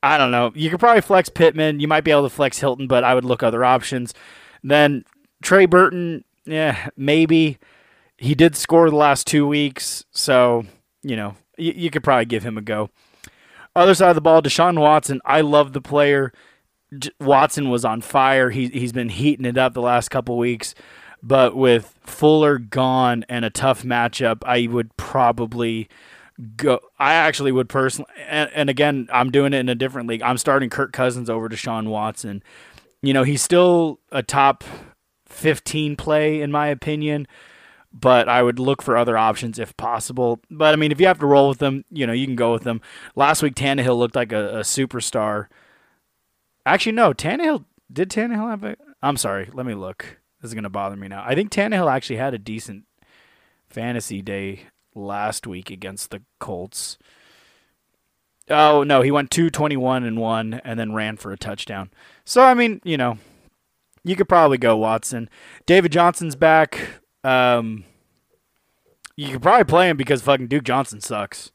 I 0.01 0.17
don't 0.17 0.31
know. 0.31 0.53
You 0.55 0.71
could 0.71 0.79
probably 0.79 1.01
flex 1.01 1.29
Pittman. 1.29 1.81
You 1.81 1.89
might 1.89 2.05
be 2.05 2.13
able 2.13 2.23
to 2.23 2.29
flex 2.29 2.61
Hilton, 2.61 2.87
but 2.87 3.03
I 3.03 3.17
would 3.17 3.25
look 3.25 3.43
other 3.43 3.65
options. 3.65 4.15
Then 4.63 5.05
Trey 5.43 5.67
Burton, 5.67 6.25
yeah, 6.45 6.89
maybe. 6.97 7.59
He 8.17 8.35
did 8.35 8.57
score 8.57 8.89
the 8.91 8.97
last 8.97 9.27
two 9.27 9.47
weeks, 9.47 10.05
so 10.13 10.65
you 11.03 11.17
know 11.17 11.35
you, 11.57 11.73
you 11.75 11.91
could 11.91 12.05
probably 12.05 12.25
give 12.25 12.45
him 12.45 12.57
a 12.57 12.63
go. 12.63 12.91
Other 13.77 13.95
side 13.95 14.11
of 14.11 14.15
the 14.15 14.21
ball, 14.21 14.43
Deshaun 14.43 14.81
Watson. 14.81 15.21
I 15.25 15.41
love 15.41 15.73
the 15.73 15.81
player. 15.81 16.33
J- 16.97 17.11
Watson 17.21 17.71
was 17.71 17.85
on 17.85 18.01
fire. 18.01 18.51
He 18.51 18.69
he's 18.69 18.93
been 18.93 19.09
heating 19.11 19.45
it 19.47 19.59
up 19.59 19.75
the 19.75 19.83
last 19.83 20.09
couple 20.09 20.37
weeks, 20.39 20.75
but 21.23 21.57
with 21.57 21.95
Fuller 22.03 22.59
gone 22.59 23.25
and 23.29 23.45
a 23.45 23.51
tough 23.51 23.83
matchup, 23.83 24.39
I 24.45 24.67
would 24.67 24.97
probably 24.97 25.89
go. 26.57 26.81
I 26.99 27.15
actually 27.15 27.53
would 27.53 27.69
personally, 27.69 28.11
and, 28.29 28.51
and 28.55 28.71
again, 28.71 29.09
I'm 29.13 29.31
doing 29.31 29.53
it 29.53 29.59
in 29.59 29.69
a 29.69 29.75
different 29.75 30.09
league. 30.09 30.23
I'm 30.23 30.39
starting 30.39 30.71
Kirk 30.71 30.93
Cousins 30.93 31.29
over 31.29 31.49
Deshaun 31.49 31.89
Watson. 31.89 32.43
You 33.03 33.13
know, 33.13 33.23
he's 33.23 33.43
still 33.43 34.01
a 34.11 34.23
top 34.23 34.65
15 35.27 35.95
play, 35.97 36.41
in 36.41 36.51
my 36.51 36.67
opinion. 36.69 37.29
But 37.93 38.29
I 38.29 38.43
would 38.43 38.59
look 38.59 38.83
for 38.83 38.97
other 38.97 39.17
options 39.17 39.59
if 39.59 39.77
possible. 39.77 40.41
But 40.51 40.75
I 40.75 40.77
mean, 40.77 40.93
if 40.93 41.01
you 41.01 41.07
have 41.07 41.21
to 41.21 41.27
roll 41.27 41.49
with 41.49 41.59
them, 41.59 41.85
you 41.91 42.07
know, 42.07 42.13
you 42.13 42.27
can 42.27 42.37
go 42.37 42.53
with 42.53 42.65
them. 42.65 42.81
Last 43.17 43.43
week, 43.43 43.55
Tannehill 43.55 43.97
looked 43.97 44.17
like 44.17 44.31
a, 44.33 44.59
a 44.59 44.61
superstar. 44.61 45.47
Actually, 46.67 46.93
no, 46.93 47.15
Tannehill 47.15 47.65
did 47.91 48.11
Tannehill 48.11 48.51
have 48.51 48.65
a. 48.65 48.77
I'm 49.03 49.17
sorry, 49.17 49.49
let 49.53 49.65
me 49.65 49.75
look. 49.75 50.19
This 50.41 50.51
is 50.51 50.55
gonna 50.55 50.69
bother 50.69 50.97
me 50.97 51.09
now. 51.09 51.25
I 51.27 51.35
think 51.35 51.51
Tannehill 51.51 51.91
actually 51.91 52.17
had 52.17 52.35
a 52.35 52.39
decent 52.39 52.85
fantasy 53.69 54.23
day 54.23 54.65
last 54.95 55.47
week 55.47 55.71
against 55.71 56.11
the 56.11 56.23
Colts. 56.39 56.99
Oh 58.51 58.83
no, 58.83 59.03
he 59.03 59.11
went 59.11 59.31
two 59.31 59.51
twenty 59.51 59.77
one 59.77 60.05
and 60.05 60.19
one, 60.19 60.61
and 60.65 60.79
then 60.79 60.93
ran 60.93 61.17
for 61.17 61.33
a 61.33 61.39
touchdown. 61.39 61.91
So 62.25 62.43
I 62.43 62.55
mean, 62.55 62.81
you 62.85 62.97
know, 62.97 63.19
you 64.05 64.15
could 64.15 64.29
probably 64.29 64.59
go 64.59 64.77
Watson. 64.77 65.29
David 65.67 65.93
Johnson's 65.93 66.37
back. 66.37 66.79
Um, 67.25 67.85
you 69.17 69.33
could 69.33 69.43
probably 69.43 69.65
play 69.65 69.89
him 69.89 69.97
because 69.97 70.23
fucking 70.23 70.47
Duke 70.49 70.65
Johnson 70.65 71.01
sucks. 71.01 71.51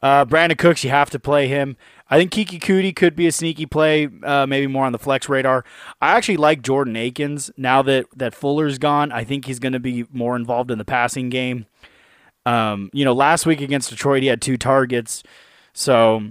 Uh, 0.00 0.24
Brandin 0.24 0.58
Cooks, 0.58 0.84
you 0.84 0.90
have 0.90 1.10
to 1.10 1.18
play 1.18 1.48
him. 1.48 1.76
I 2.10 2.18
think 2.18 2.32
Keke 2.32 2.60
Coutee 2.60 2.94
could 2.94 3.16
be 3.16 3.26
a 3.26 3.32
sneaky 3.32 3.66
play, 3.66 4.08
uh, 4.22 4.46
maybe 4.46 4.66
more 4.66 4.86
on 4.86 4.92
the 4.92 4.98
flex 4.98 5.28
radar. 5.28 5.64
I 6.00 6.16
actually 6.16 6.36
like 6.36 6.62
Jordan 6.62 6.96
Akins 6.96 7.50
now 7.56 7.82
that 7.82 8.06
that 8.16 8.34
Fuller's 8.34 8.78
gone. 8.78 9.10
I 9.12 9.24
think 9.24 9.44
he's 9.44 9.58
going 9.58 9.72
to 9.72 9.80
be 9.80 10.06
more 10.12 10.36
involved 10.36 10.70
in 10.70 10.78
the 10.78 10.84
passing 10.84 11.28
game. 11.28 11.66
Um, 12.46 12.90
you 12.92 13.04
know, 13.04 13.12
last 13.12 13.44
week 13.44 13.60
against 13.60 13.90
Detroit, 13.90 14.22
he 14.22 14.28
had 14.28 14.40
two 14.40 14.56
targets, 14.56 15.22
so 15.74 16.22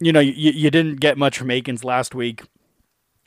you 0.00 0.12
know 0.12 0.20
you, 0.20 0.50
you 0.50 0.70
didn't 0.70 1.00
get 1.00 1.16
much 1.16 1.38
from 1.38 1.50
Akins 1.50 1.84
last 1.84 2.14
week. 2.14 2.42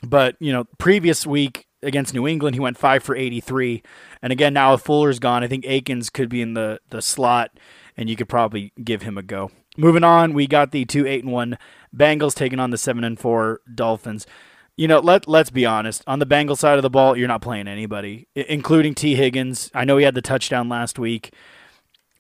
But 0.04 0.36
you 0.40 0.52
know, 0.52 0.66
previous 0.78 1.26
week 1.26 1.66
against 1.82 2.14
New 2.14 2.28
England, 2.28 2.56
he 2.56 2.60
went 2.60 2.78
five 2.78 3.04
for 3.04 3.16
eighty-three, 3.16 3.84
and 4.22 4.32
again 4.32 4.54
now 4.54 4.74
with 4.74 4.82
Fuller's 4.82 5.20
gone, 5.20 5.44
I 5.44 5.48
think 5.48 5.66
Akins 5.66 6.10
could 6.10 6.30
be 6.30 6.42
in 6.42 6.54
the 6.54 6.80
the 6.90 7.02
slot, 7.02 7.52
and 7.96 8.10
you 8.10 8.16
could 8.16 8.30
probably 8.30 8.74
give 8.84 9.02
him 9.02 9.18
a 9.18 9.24
go. 9.24 9.52
Moving 9.78 10.04
on, 10.04 10.34
we 10.34 10.48
got 10.48 10.72
the 10.72 10.86
two 10.86 11.06
eight 11.08 11.24
and 11.24 11.32
one 11.32 11.58
Bengals 11.96 12.36
taking 12.36 12.60
on 12.60 12.72
the 12.72 12.78
seven 12.78 13.04
and 13.04 13.20
four 13.20 13.62
Dolphins. 13.74 14.28
You 14.76 14.88
know, 14.88 15.00
let 15.00 15.28
let's 15.28 15.50
be 15.50 15.66
honest. 15.66 16.04
On 16.08 16.20
the 16.20 16.26
Bengal 16.26 16.56
side 16.56 16.78
of 16.78 16.84
the 16.84 16.90
ball, 16.90 17.18
you're 17.18 17.28
not 17.28 17.42
playing 17.42 17.68
anybody, 17.68 18.28
including 18.36 18.96
Tee 18.96 19.16
Higgins. 19.16 19.70
I 19.74 19.86
know 19.86 19.98
he 19.98 20.06
had 20.06 20.16
the 20.16 20.22
touchdown 20.22 20.70
last 20.70 20.98
week. 20.98 21.34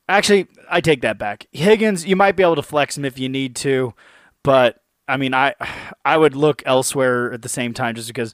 Actually, 0.10 0.48
I 0.70 0.82
take 0.82 1.01
that 1.01 1.18
back. 1.18 1.48
Higgins, 1.51 2.06
you 2.06 2.16
might 2.16 2.36
be 2.36 2.44
able 2.44 2.56
to 2.56 2.63
flex 2.63 2.98
him 2.98 3.06
if 3.06 3.20
you 3.20 3.30
need 3.30 3.56
to, 3.58 3.94
but 4.44 4.82
I 5.08 5.18
mean, 5.18 5.34
I 5.34 5.54
I 6.04 6.18
would 6.18 6.36
look 6.36 6.62
elsewhere 6.66 7.32
at 7.32 7.44
the 7.44 7.50
same 7.50 7.74
time 7.74 7.96
just 7.96 8.08
because 8.08 8.34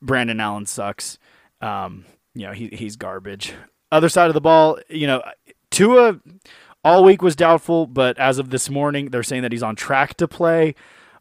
Brandon 0.00 0.40
Allen 0.40 0.66
sucks. 0.66 1.18
Um, 1.60 2.04
you 2.34 2.46
know, 2.46 2.52
he 2.52 2.68
he's 2.68 2.96
garbage. 2.96 3.54
Other 3.90 4.08
side 4.08 4.28
of 4.28 4.34
the 4.34 4.40
ball, 4.40 4.78
you 4.88 5.06
know, 5.06 5.22
Tua 5.70 6.20
all 6.84 7.04
week 7.04 7.22
was 7.22 7.34
doubtful, 7.34 7.86
but 7.86 8.18
as 8.18 8.38
of 8.38 8.50
this 8.50 8.70
morning, 8.70 9.06
they're 9.10 9.22
saying 9.22 9.42
that 9.42 9.52
he's 9.52 9.62
on 9.62 9.76
track 9.76 10.14
to 10.16 10.28
play. 10.28 10.74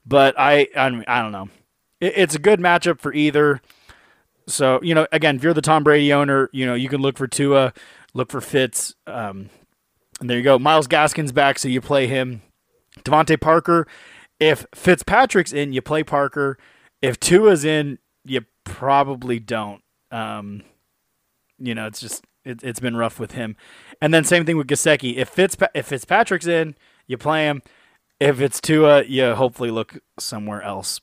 But 0.06 0.36
I 0.38 0.68
I, 0.76 1.04
I 1.08 1.22
don't 1.22 1.32
know. 1.32 1.50
It, 2.00 2.14
it's 2.16 2.36
a 2.36 2.40
good 2.40 2.60
matchup 2.60 3.00
for 3.00 3.14
either. 3.14 3.62
So 4.48 4.80
you 4.84 4.94
know, 4.96 5.08
again, 5.12 5.38
if 5.38 5.44
you're 5.44 5.54
the 5.54 5.62
Tom 5.62 5.84
Brady 5.84 6.14
owner, 6.14 6.50
you 6.54 6.66
know 6.66 6.76
you 6.76 6.90
can 6.90 7.02
look 7.02 7.18
for 7.18 7.28
Tua, 7.28 7.74
look 8.14 8.32
for 8.32 8.42
Fitz. 8.42 8.96
Um, 9.06 9.50
and 10.20 10.30
there 10.30 10.38
you 10.38 10.44
go. 10.44 10.58
Myles 10.58 10.88
Gaskin's 10.88 11.32
back, 11.32 11.60
so 11.60 11.68
you 11.68 11.82
play 11.82 12.08
him. 12.08 12.42
DeVante 13.04 13.40
Parker. 13.40 13.88
If 14.40 14.66
Fitzpatrick's 14.74 15.54
in, 15.54 15.74
you 15.74 15.82
play 15.82 16.04
Parker. 16.04 16.58
If 17.02 17.20
Tua's 17.20 17.66
in, 17.66 18.00
you 18.26 18.42
probably 18.68 19.40
don't. 19.40 19.82
Um, 20.12 20.64
you 21.58 21.74
know, 21.74 21.88
it's 21.88 22.00
just 22.00 22.26
it, 22.46 22.62
has 22.62 22.80
been 22.80 22.96
rough 22.96 23.20
with 23.20 23.32
him. 23.32 23.56
And 24.02 24.14
then 24.14 24.24
same 24.24 24.46
thing 24.46 24.58
with 24.58 24.68
Gesicki. 24.68 25.16
If 25.16 25.30
Fitz 25.30 25.56
if 25.74 25.88
Fitzpatrick's 25.88 26.48
in, 26.48 26.76
you 27.08 27.18
play 27.18 27.46
him. 27.46 27.62
If 28.20 28.42
it's 28.42 28.60
Tua, 28.60 29.04
you 29.04 29.36
hopefully 29.36 29.72
look 29.72 30.00
somewhere 30.20 30.62
else. 30.62 31.02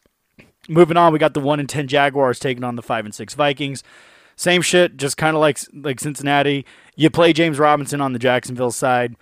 Moving 0.69 0.97
on, 0.97 1.13
we 1.13 1.19
got 1.19 1.35
the 1.35 1.41
one 1.41 1.61
and 1.61 1.69
ten 1.69 1.89
Jaguars 1.89 2.39
taking 2.39 2.65
on 2.65 2.77
the 2.77 2.83
five 2.83 3.05
and 3.05 3.15
six 3.15 3.35
Vikings. 3.35 3.83
Same 4.37 4.63
shit, 4.63 4.97
just 4.97 5.17
kind 5.17 5.37
of 5.37 5.41
like 5.41 5.59
like 5.73 6.01
Cincinnati. 6.01 6.65
You 6.97 7.11
play 7.11 7.33
James 7.33 7.59
Robinson 7.59 8.01
on 8.01 8.13
the 8.13 8.19
Jacksonville 8.19 8.73
side. 8.73 9.17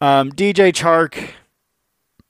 Um, 0.00 0.30
DJ 0.30 0.72
Chark, 0.72 1.30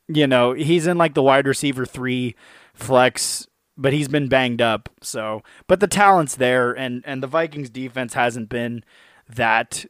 you 0.09 0.27
know, 0.27 0.53
he's 0.53 0.87
in 0.87 0.99
like 0.99 1.15
the 1.15 1.23
wide 1.23 1.47
receiver 1.47 1.87
three 1.87 2.35
flex, 2.75 3.47
but 3.77 3.93
he's 3.93 4.09
been 4.09 4.29
banged 4.29 4.63
up. 4.63 4.89
So, 5.03 5.43
but 5.67 5.81
the 5.81 5.87
talent's 5.87 6.37
there, 6.37 6.73
and 6.73 7.03
and 7.07 7.23
the 7.23 7.27
Vikings 7.27 7.71
defense 7.71 8.15
hasn't 8.15 8.49
been 8.49 8.85
that. 9.29 9.85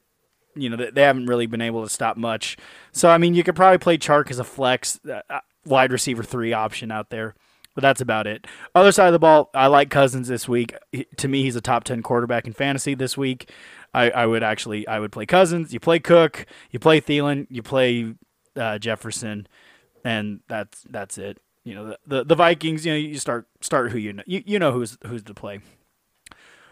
You 0.55 0.71
know, 0.71 0.91
they 0.91 1.03
haven't 1.03 1.27
really 1.27 1.47
been 1.47 1.61
able 1.61 1.85
to 1.85 1.91
stop 1.91 2.17
much. 2.17 2.57
So, 2.91 3.11
I 3.11 3.19
mean, 3.19 3.35
you 3.35 3.45
could 3.45 3.55
probably 3.57 3.77
play 3.77 3.99
Chark 3.99 4.31
as 4.31 4.39
a 4.39 4.45
flex 4.45 4.99
uh, 5.07 5.21
uh, 5.29 5.41
wide 5.67 5.93
receiver 5.93 6.23
three 6.23 6.55
option 6.55 6.91
out 6.91 7.11
there, 7.11 7.35
but 7.75 7.83
that's 7.83 8.01
about 8.01 8.27
it. 8.27 8.47
Other 8.75 8.91
side 8.91 9.09
of 9.09 9.13
the 9.13 9.19
ball, 9.19 9.51
I 9.53 9.67
like 9.67 9.91
Cousins 9.91 10.29
this 10.29 10.49
week. 10.49 10.75
He, 10.93 11.05
to 11.19 11.29
me, 11.29 11.43
he's 11.43 11.57
a 11.57 11.61
top 11.61 11.85
ten 11.85 12.03
quarterback 12.03 12.47
in 12.47 12.55
fantasy 12.55 12.95
this 12.95 13.19
week. 13.19 13.51
I, 13.93 14.11
I 14.11 14.27
would 14.27 14.43
actually 14.43 14.89
I 14.89 14.99
would 14.99 15.13
play 15.13 15.27
Cousins. 15.27 15.75
You 15.75 15.81
play 15.81 15.99
Cook, 15.99 16.47
you 16.71 16.79
play 16.79 17.03
Thielen, 17.03 17.47
you 17.51 17.63
play 17.63 18.15
uh, 18.57 18.79
Jefferson, 18.79 19.47
and 20.05 20.41
that's 20.49 20.85
that's 20.89 21.19
it. 21.19 21.39
You 21.67 21.75
know 21.75 21.87
the, 21.89 21.99
the, 22.07 22.25
the 22.25 22.35
Vikings. 22.37 22.87
You 22.87 22.93
know 22.93 22.99
you 22.99 23.19
start 23.19 23.49
start 23.61 23.91
who 23.91 23.99
you 23.99 24.13
know 24.13 24.23
you, 24.25 24.41
you 24.47 24.59
know 24.61 24.71
who's 24.71 24.97
who's 25.05 25.25
to 25.25 25.35
play. 25.35 25.59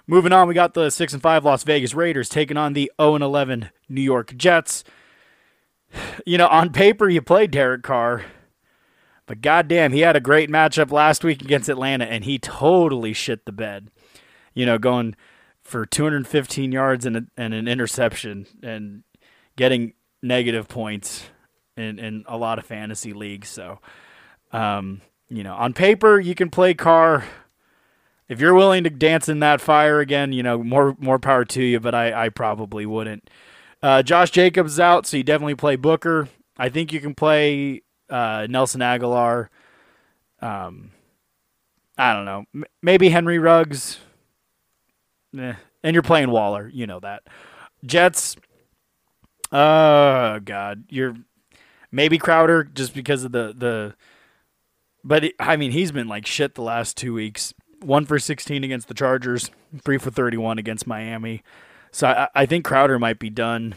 Moving 0.07 0.33
on, 0.33 0.47
we 0.47 0.55
got 0.55 0.75
the 0.75 0.89
six 0.89 1.13
and 1.13 1.21
five 1.21 1.45
Las 1.45 1.65
Vegas 1.65 1.95
Raiders 1.95 2.29
taking 2.29 2.57
on 2.57 2.75
the 2.75 2.93
zero 3.01 3.17
and 3.17 3.25
eleven 3.25 3.71
New 3.89 4.01
York 4.01 4.37
Jets. 4.37 4.85
You 6.27 6.39
know, 6.39 6.49
on 6.49 6.73
paper 6.73 7.09
you 7.09 7.23
play 7.23 7.47
Derek 7.47 7.85
Carr, 7.85 8.25
but 9.27 9.41
goddamn, 9.41 9.93
he 9.93 10.01
had 10.01 10.17
a 10.17 10.21
great 10.21 10.51
matchup 10.51 10.91
last 10.91 11.23
week 11.23 11.41
against 11.41 11.69
Atlanta, 11.69 12.05
and 12.05 12.25
he 12.25 12.39
totally 12.39 13.13
shit 13.13 13.45
the 13.45 13.53
bed. 13.53 13.91
You 14.55 14.67
know, 14.67 14.77
going 14.77 15.15
for 15.63 15.87
215 15.87 16.73
yards 16.73 17.07
and, 17.07 17.17
a, 17.17 17.27
and 17.37 17.55
an 17.55 17.69
interception 17.69 18.47
and 18.61 19.05
getting 19.57 19.93
negative 20.21 20.67
points 20.67 21.27
in, 21.77 22.01
in 22.01 22.25
a 22.27 22.37
lot 22.37 22.59
of 22.59 22.67
fantasy 22.67 23.13
leagues. 23.13 23.49
So, 23.49 23.79
um, 24.55 25.01
you 25.29 25.43
know, 25.43 25.55
on 25.55 25.73
paper 25.73 26.21
you 26.21 26.35
can 26.35 26.51
play 26.51 26.75
Carr. 26.75 27.25
If 28.29 28.41
you're 28.41 28.55
willing 28.55 28.85
to 28.85 28.91
dance 28.91 29.29
in 29.29 29.41
that 29.41 29.61
fire 29.61 30.01
again, 30.01 30.33
you 30.33 30.43
know, 30.43 30.63
more 30.63 30.97
more 30.99 31.19
power 31.19 31.45
to 31.45 31.63
you. 31.63 31.81
But 31.81 31.95
I, 31.95 32.27
I 32.27 32.29
probably 32.31 32.87
wouldn't. 32.87 33.29
Uh, 33.83 34.03
Josh 34.03 34.31
Jacobs 34.31 34.73
is 34.73 34.81
out, 34.81 35.07
so 35.07 35.19
you 35.19 35.23
definitely 35.23 35.57
play 35.57 35.77
Booker. 35.77 36.29
I 36.57 36.71
think 36.71 36.93
you 36.93 37.01
can 37.01 37.15
play 37.15 37.83
uh, 38.09 38.47
Nelson 38.49 38.81
Agholor. 38.81 39.49
Um, 40.41 40.93
I 41.99 42.15
don't 42.15 42.25
know. 42.25 42.45
M- 42.55 42.65
maybe 42.81 43.11
Henry 43.11 43.39
Ruggs. 43.39 43.99
Eh. 45.39 45.55
And 45.83 45.95
you're 45.95 46.03
playing 46.03 46.31
Waller, 46.31 46.71
you 46.73 46.87
know 46.87 47.01
that. 47.01 47.25
Jets. 47.85 48.37
Oh 49.53 50.41
God, 50.43 50.85
you're 50.89 51.15
maybe 51.93 52.19
Crowder 52.19 52.65
just 52.65 52.95
because 52.95 53.25
of 53.25 53.33
the 53.33 53.55
the. 53.57 53.95
But 55.05 55.25
it, 55.25 55.35
I 55.39 55.57
mean, 55.57 55.73
he's 55.73 55.93
been 55.93 56.09
like 56.09 56.27
shit 56.27 56.55
the 56.55 56.63
last 56.63 56.97
two 56.97 57.13
weeks. 57.13 57.53
One 57.81 58.07
for 58.07 58.19
16 58.19 58.65
against 58.65 58.89
the 58.89 58.95
Chargers, 58.95 59.51
three 59.83 59.99
for 59.99 60.11
31 60.11 60.59
against 60.59 60.87
Miami. 60.87 61.43
So 61.93 62.09
I, 62.09 62.29
I 62.35 62.47
think 62.47 62.65
Crowder 62.65 62.99
might 62.99 63.19
be 63.19 63.29
done. 63.31 63.75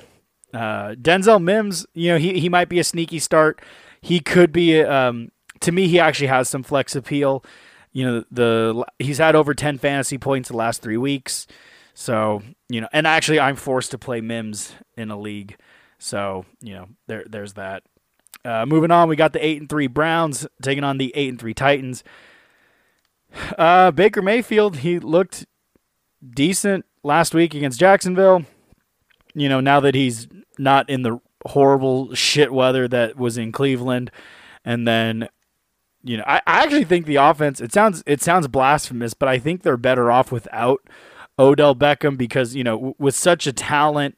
Uh, 0.54 0.96
Denzel 0.96 1.44
Mims, 1.44 1.86
you 1.94 2.14
know, 2.14 2.18
he 2.18 2.40
he 2.40 2.48
might 2.48 2.70
be 2.70 2.80
a 2.80 2.84
sneaky 2.84 3.20
start. 3.20 3.62
He 4.02 4.20
could 4.20 4.52
be. 4.54 4.82
Um, 4.82 5.32
to 5.60 5.72
me, 5.72 5.88
he 5.88 6.00
actually 6.00 6.28
has 6.28 6.48
some 6.48 6.64
flex 6.64 6.96
appeal. 6.96 7.44
You 7.92 8.06
know, 8.06 8.24
the 8.32 8.86
he's 8.98 9.18
had 9.18 9.36
over 9.36 9.54
10 9.54 9.78
fantasy 9.78 10.18
points 10.18 10.50
the 10.50 10.56
last 10.56 10.82
three 10.82 10.98
weeks. 10.98 11.48
So 11.94 12.44
you 12.70 12.80
know, 12.80 12.88
and 12.94 13.06
actually, 13.06 13.40
I'm 13.40 13.56
forced 13.56 13.92
to 13.92 13.98
play 13.98 14.22
Mims 14.22 14.74
in 14.96 15.12
a 15.12 15.20
league. 15.20 15.58
So 16.00 16.46
you 16.62 16.74
know, 16.76 16.88
there 17.08 17.26
there's 17.28 17.54
that. 17.54 17.84
Uh, 18.46 18.66
moving 18.66 18.92
on, 18.92 19.10
we 19.10 19.16
got 19.16 19.34
the 19.34 19.46
eight 19.46 19.60
and 19.60 19.70
three 19.70 19.88
Browns 19.88 20.48
taking 20.62 20.84
on 20.84 20.98
the 20.98 21.12
eight 21.16 21.30
and 21.30 21.40
three 21.40 21.54
Titans. 21.54 22.04
Uh, 23.58 23.92
Baker 23.92 24.22
Mayfield, 24.22 24.78
he 24.78 25.00
looked 25.00 25.46
decent 26.28 26.86
last 27.04 27.34
week 27.34 27.54
against 27.54 27.80
Jacksonville. 27.80 28.46
You 29.34 29.50
know, 29.50 29.60
now 29.60 29.80
that 29.82 29.96
he's 29.96 30.28
not 30.58 30.90
in 30.90 31.04
the 31.04 31.20
horrible 31.46 32.14
shit 32.16 32.52
weather 32.52 32.88
that 32.88 33.18
was 33.18 33.38
in 33.38 33.52
Cleveland, 33.52 34.12
and 34.66 34.88
then, 34.88 35.30
you 36.04 36.18
know, 36.18 36.24
I, 36.26 36.42
I 36.48 36.64
actually 36.64 36.86
think 36.86 37.06
the 37.06 37.18
offense. 37.18 37.62
It 37.62 37.74
sounds 37.74 38.04
it 38.06 38.22
sounds 38.22 38.48
blasphemous, 38.48 39.14
but 39.14 39.30
I 39.30 39.40
think 39.40 39.62
they're 39.62 39.78
better 39.78 40.10
off 40.10 40.32
without 40.32 40.82
Odell 41.38 41.76
Beckham 41.76 42.18
because 42.18 42.56
you 42.56 42.64
know 42.64 42.96
with 42.98 43.16
such 43.16 43.46
a 43.46 43.54
talent 43.54 44.18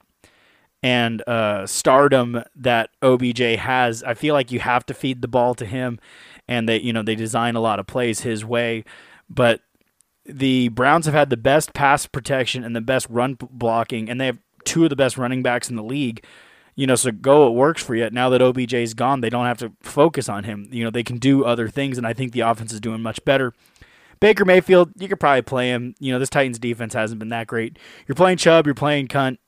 and 0.81 1.27
uh, 1.27 1.67
stardom 1.67 2.43
that 2.55 2.89
OBJ 3.01 3.39
has, 3.39 4.03
I 4.03 4.13
feel 4.13 4.33
like 4.33 4.51
you 4.51 4.59
have 4.59 4.85
to 4.87 4.93
feed 4.93 5.21
the 5.21 5.27
ball 5.27 5.53
to 5.55 5.65
him, 5.65 5.99
and 6.47 6.67
they 6.67 6.79
you 6.79 6.93
know 6.93 7.03
they 7.03 7.15
design 7.15 7.55
a 7.55 7.61
lot 7.61 7.79
of 7.79 7.87
plays 7.87 8.21
his 8.21 8.45
way, 8.45 8.83
but 9.29 9.61
the 10.25 10.69
Browns 10.69 11.05
have 11.05 11.15
had 11.15 11.29
the 11.29 11.37
best 11.37 11.73
pass 11.73 12.05
protection 12.05 12.63
and 12.63 12.75
the 12.75 12.81
best 12.81 13.07
run 13.09 13.37
blocking, 13.39 14.09
and 14.09 14.21
they 14.21 14.27
have 14.27 14.39
two 14.63 14.83
of 14.83 14.89
the 14.89 14.95
best 14.95 15.17
running 15.17 15.41
backs 15.41 15.69
in 15.69 15.75
the 15.75 15.83
league. 15.83 16.23
You 16.75 16.87
know, 16.87 16.95
so 16.95 17.11
go, 17.11 17.47
it 17.47 17.55
works 17.55 17.83
for 17.83 17.93
you. 17.93 18.09
Now 18.09 18.29
that 18.29 18.41
OBJ's 18.41 18.93
gone, 18.93 19.19
they 19.19 19.29
don't 19.29 19.45
have 19.45 19.57
to 19.57 19.73
focus 19.81 20.29
on 20.29 20.45
him. 20.45 20.69
You 20.71 20.85
know, 20.85 20.89
they 20.89 21.03
can 21.03 21.17
do 21.17 21.43
other 21.43 21.67
things, 21.67 21.97
and 21.97 22.07
I 22.07 22.13
think 22.13 22.31
the 22.31 22.41
offense 22.41 22.71
is 22.71 22.79
doing 22.79 23.01
much 23.01 23.23
better. 23.25 23.53
Baker 24.19 24.45
Mayfield, 24.45 24.91
you 24.97 25.07
could 25.07 25.19
probably 25.19 25.41
play 25.41 25.69
him. 25.69 25.95
You 25.99 26.13
know, 26.13 26.19
this 26.19 26.29
Titans 26.29 26.59
defense 26.59 26.93
hasn't 26.93 27.19
been 27.19 27.29
that 27.29 27.47
great. 27.47 27.77
You're 28.07 28.15
playing 28.15 28.37
Chubb, 28.37 28.65
you're 28.65 28.75
playing 28.75 29.09
Hunt. 29.11 29.39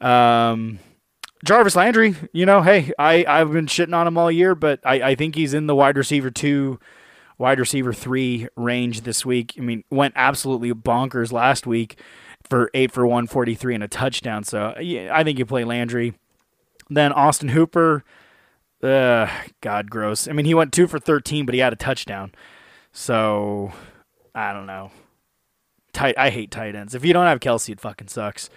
Um, 0.00 0.78
Jarvis 1.44 1.76
Landry, 1.76 2.16
you 2.32 2.46
know, 2.46 2.62
hey, 2.62 2.92
I, 2.98 3.24
I've 3.26 3.52
been 3.52 3.66
shitting 3.66 3.94
on 3.94 4.06
him 4.06 4.18
all 4.18 4.30
year, 4.30 4.54
but 4.54 4.80
I, 4.84 5.10
I 5.10 5.14
think 5.14 5.34
he's 5.34 5.54
in 5.54 5.66
the 5.66 5.74
wide 5.74 5.96
receiver 5.96 6.30
two, 6.30 6.80
wide 7.36 7.60
receiver 7.60 7.92
three 7.92 8.48
range 8.56 9.02
this 9.02 9.24
week. 9.24 9.54
I 9.56 9.60
mean, 9.60 9.84
went 9.90 10.14
absolutely 10.16 10.72
bonkers 10.72 11.30
last 11.30 11.66
week 11.66 12.00
for 12.48 12.70
eight 12.74 12.90
for 12.90 13.06
143 13.06 13.74
and 13.74 13.84
a 13.84 13.88
touchdown. 13.88 14.42
So 14.44 14.74
yeah, 14.80 15.10
I 15.14 15.22
think 15.22 15.38
you 15.38 15.46
play 15.46 15.64
Landry. 15.64 16.14
Then 16.90 17.12
Austin 17.12 17.50
Hooper, 17.50 18.02
uh, 18.82 19.28
God, 19.60 19.90
gross. 19.90 20.26
I 20.26 20.32
mean, 20.32 20.46
he 20.46 20.54
went 20.54 20.72
two 20.72 20.86
for 20.86 20.98
13, 20.98 21.46
but 21.46 21.54
he 21.54 21.60
had 21.60 21.72
a 21.72 21.76
touchdown. 21.76 22.32
So 22.92 23.72
I 24.34 24.52
don't 24.52 24.66
know. 24.66 24.90
Tight. 25.92 26.16
I 26.18 26.30
hate 26.30 26.50
tight 26.50 26.74
ends. 26.74 26.94
If 26.94 27.04
you 27.04 27.12
don't 27.12 27.26
have 27.26 27.40
Kelce, 27.40 27.70
it 27.70 27.80
fucking 27.80 28.08
sucks. 28.08 28.50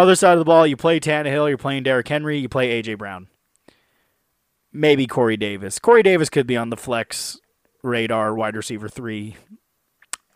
Other 0.00 0.14
side 0.14 0.32
of 0.32 0.38
the 0.38 0.46
ball, 0.46 0.66
you 0.66 0.78
play 0.78 0.98
Tannehill, 0.98 1.46
you're 1.50 1.58
playing 1.58 1.82
Derrick 1.82 2.08
Henry, 2.08 2.38
you 2.38 2.48
play 2.48 2.82
AJ 2.82 2.96
Brown. 2.96 3.28
Maybe 4.72 5.06
Corey 5.06 5.36
Davis. 5.36 5.78
Corey 5.78 6.02
Davis 6.02 6.30
could 6.30 6.46
be 6.46 6.56
on 6.56 6.70
the 6.70 6.76
flex 6.78 7.38
radar, 7.82 8.34
wide 8.34 8.56
receiver 8.56 8.88
three. 8.88 9.36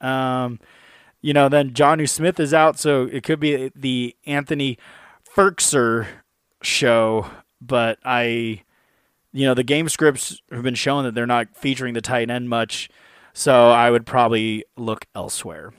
Um, 0.03 0.61
you 1.23 1.33
know, 1.33 1.49
then 1.49 1.71
Jonnu 1.71 2.07
Smith 2.07 2.39
is 2.39 2.53
out, 2.53 2.79
so 2.79 3.05
it 3.11 3.23
could 3.23 3.41
be 3.41 3.73
the 3.75 4.15
Anthony 4.27 4.77
Firkser 5.35 6.09
show. 6.61 7.31
But 7.59 7.99
I, 8.05 8.65
you 9.33 9.47
know, 9.47 9.55
the 9.55 9.65
game 9.65 9.89
scripts 9.89 10.43
have 10.53 10.63
been 10.63 10.75
showing 10.75 11.07
that 11.07 11.15
they're 11.15 11.27
not 11.27 11.57
featuring 11.57 11.95
the 11.95 12.03
tight 12.03 12.29
end 12.29 12.51
much, 12.51 12.91
so 13.33 13.71
I 13.71 13.91
would 13.91 14.05
probably 14.05 14.67
look 14.77 15.07
elsewhere. 15.15 15.73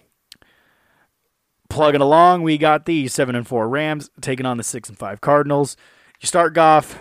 Plugging 1.76 2.00
along, 2.00 2.44
we 2.44 2.58
got 2.58 2.86
the 2.86 3.10
seven 3.10 3.36
and 3.36 3.46
four 3.46 3.68
Rams 3.68 4.10
taking 4.22 4.46
on 4.46 4.56
the 4.56 4.64
six 4.64 4.88
and 4.88 4.98
five 4.98 5.20
Cardinals. 5.20 5.76
You 6.22 6.26
start 6.26 6.54
Goff, 6.54 6.98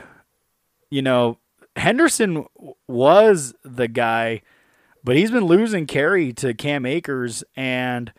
you 0.91 1.01
know, 1.01 1.39
Henderson 1.77 2.45
was 2.89 3.55
the 3.63 3.87
guy, 3.87 4.43
but 5.05 5.15
he's 5.15 5.31
been 5.31 5.45
losing 5.45 5.87
carry 5.87 6.33
to 6.33 6.55
Cam 6.55 6.87
Akers, 6.87 7.45
and 7.55 8.13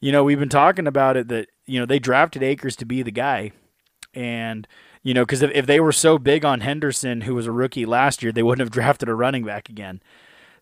you 0.00 0.10
know 0.12 0.24
we've 0.24 0.38
been 0.38 0.48
talking 0.48 0.86
about 0.86 1.18
it 1.18 1.28
that 1.28 1.50
you 1.66 1.78
know 1.78 1.84
they 1.84 1.98
drafted 1.98 2.42
Akers 2.42 2.74
to 2.76 2.86
be 2.86 3.02
the 3.02 3.10
guy, 3.10 3.52
and 4.14 4.66
you 5.02 5.12
know 5.12 5.26
because 5.26 5.42
if, 5.42 5.50
if 5.52 5.66
they 5.66 5.78
were 5.78 5.92
so 5.92 6.18
big 6.18 6.42
on 6.42 6.60
Henderson, 6.60 7.20
who 7.20 7.34
was 7.34 7.46
a 7.46 7.52
rookie 7.52 7.84
last 7.84 8.22
year, 8.22 8.32
they 8.32 8.42
wouldn't 8.42 8.64
have 8.64 8.72
drafted 8.80 9.10
a 9.10 9.14
running 9.14 9.44
back 9.44 9.68
again. 9.68 10.00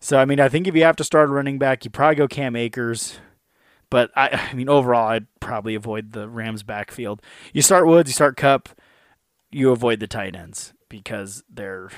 So 0.01 0.19
I 0.19 0.25
mean, 0.25 0.41
I 0.41 0.49
think 0.49 0.67
if 0.67 0.75
you 0.75 0.83
have 0.83 0.97
to 0.97 1.05
start 1.05 1.29
a 1.29 1.31
running 1.31 1.57
back, 1.57 1.85
you 1.85 1.89
probably 1.89 2.15
go 2.15 2.27
Cam 2.27 2.57
Akers. 2.57 3.21
But 3.91 4.09
I, 4.15 4.29
I 4.51 4.53
mean, 4.55 4.67
overall, 4.67 5.09
I'd 5.09 5.27
probably 5.39 5.75
avoid 5.75 6.13
the 6.13 6.27
Rams' 6.27 6.63
backfield. 6.63 7.21
You 7.53 7.61
start 7.61 7.85
Woods, 7.85 8.09
you 8.09 8.13
start 8.15 8.35
Kupp, 8.35 8.69
you 9.51 9.69
avoid 9.69 9.99
the 9.99 10.07
tight 10.07 10.35
ends 10.35 10.73
because 10.89 11.43
they're, 11.47 11.91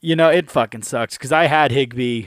you 0.00 0.16
know, 0.16 0.28
it 0.28 0.50
fucking 0.50 0.82
sucks. 0.82 1.16
Because 1.16 1.30
I 1.30 1.46
had 1.46 1.70
Higbee, 1.70 2.26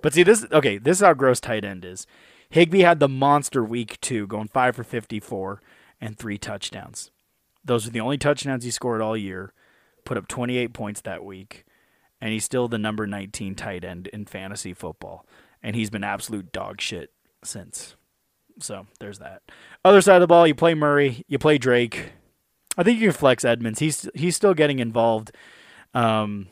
but 0.00 0.14
see 0.14 0.22
this. 0.22 0.46
Okay, 0.50 0.78
this 0.78 0.98
is 0.98 1.04
how 1.04 1.12
gross 1.12 1.40
tight 1.40 1.66
end 1.66 1.84
is. 1.84 2.06
Higbee 2.50 2.80
had 2.80 2.98
the 2.98 3.08
monster 3.08 3.62
week 3.62 4.00
two, 4.00 4.26
going 4.26 4.48
five 4.48 4.74
for 4.74 4.84
fifty-four 4.84 5.60
and 6.00 6.16
three 6.16 6.38
touchdowns. 6.38 7.10
Those 7.62 7.86
are 7.86 7.90
the 7.90 8.00
only 8.00 8.16
touchdowns 8.16 8.64
he 8.64 8.70
scored 8.70 9.02
all 9.02 9.16
year. 9.16 9.52
Put 10.04 10.16
up 10.16 10.28
twenty-eight 10.28 10.72
points 10.72 11.02
that 11.02 11.24
week, 11.24 11.66
and 12.20 12.32
he's 12.32 12.44
still 12.44 12.68
the 12.68 12.78
number 12.78 13.06
nineteen 13.06 13.54
tight 13.54 13.84
end 13.84 14.06
in 14.06 14.24
fantasy 14.24 14.72
football. 14.72 15.26
And 15.60 15.74
he's 15.74 15.90
been 15.90 16.04
absolute 16.04 16.52
dog 16.52 16.80
shit 16.80 17.10
since. 17.44 17.96
So 18.60 18.86
there's 19.00 19.18
that. 19.18 19.42
Other 19.84 20.00
side 20.00 20.16
of 20.16 20.20
the 20.20 20.26
ball, 20.26 20.46
you 20.46 20.54
play 20.54 20.74
Murray, 20.74 21.24
you 21.28 21.38
play 21.38 21.58
Drake. 21.58 22.12
I 22.76 22.82
think 22.82 23.00
you 23.00 23.08
can 23.08 23.18
flex 23.18 23.44
Edmonds. 23.44 23.78
He's 23.78 24.08
he's 24.14 24.36
still 24.36 24.54
getting 24.54 24.78
involved. 24.78 25.32
Um, 25.94 26.48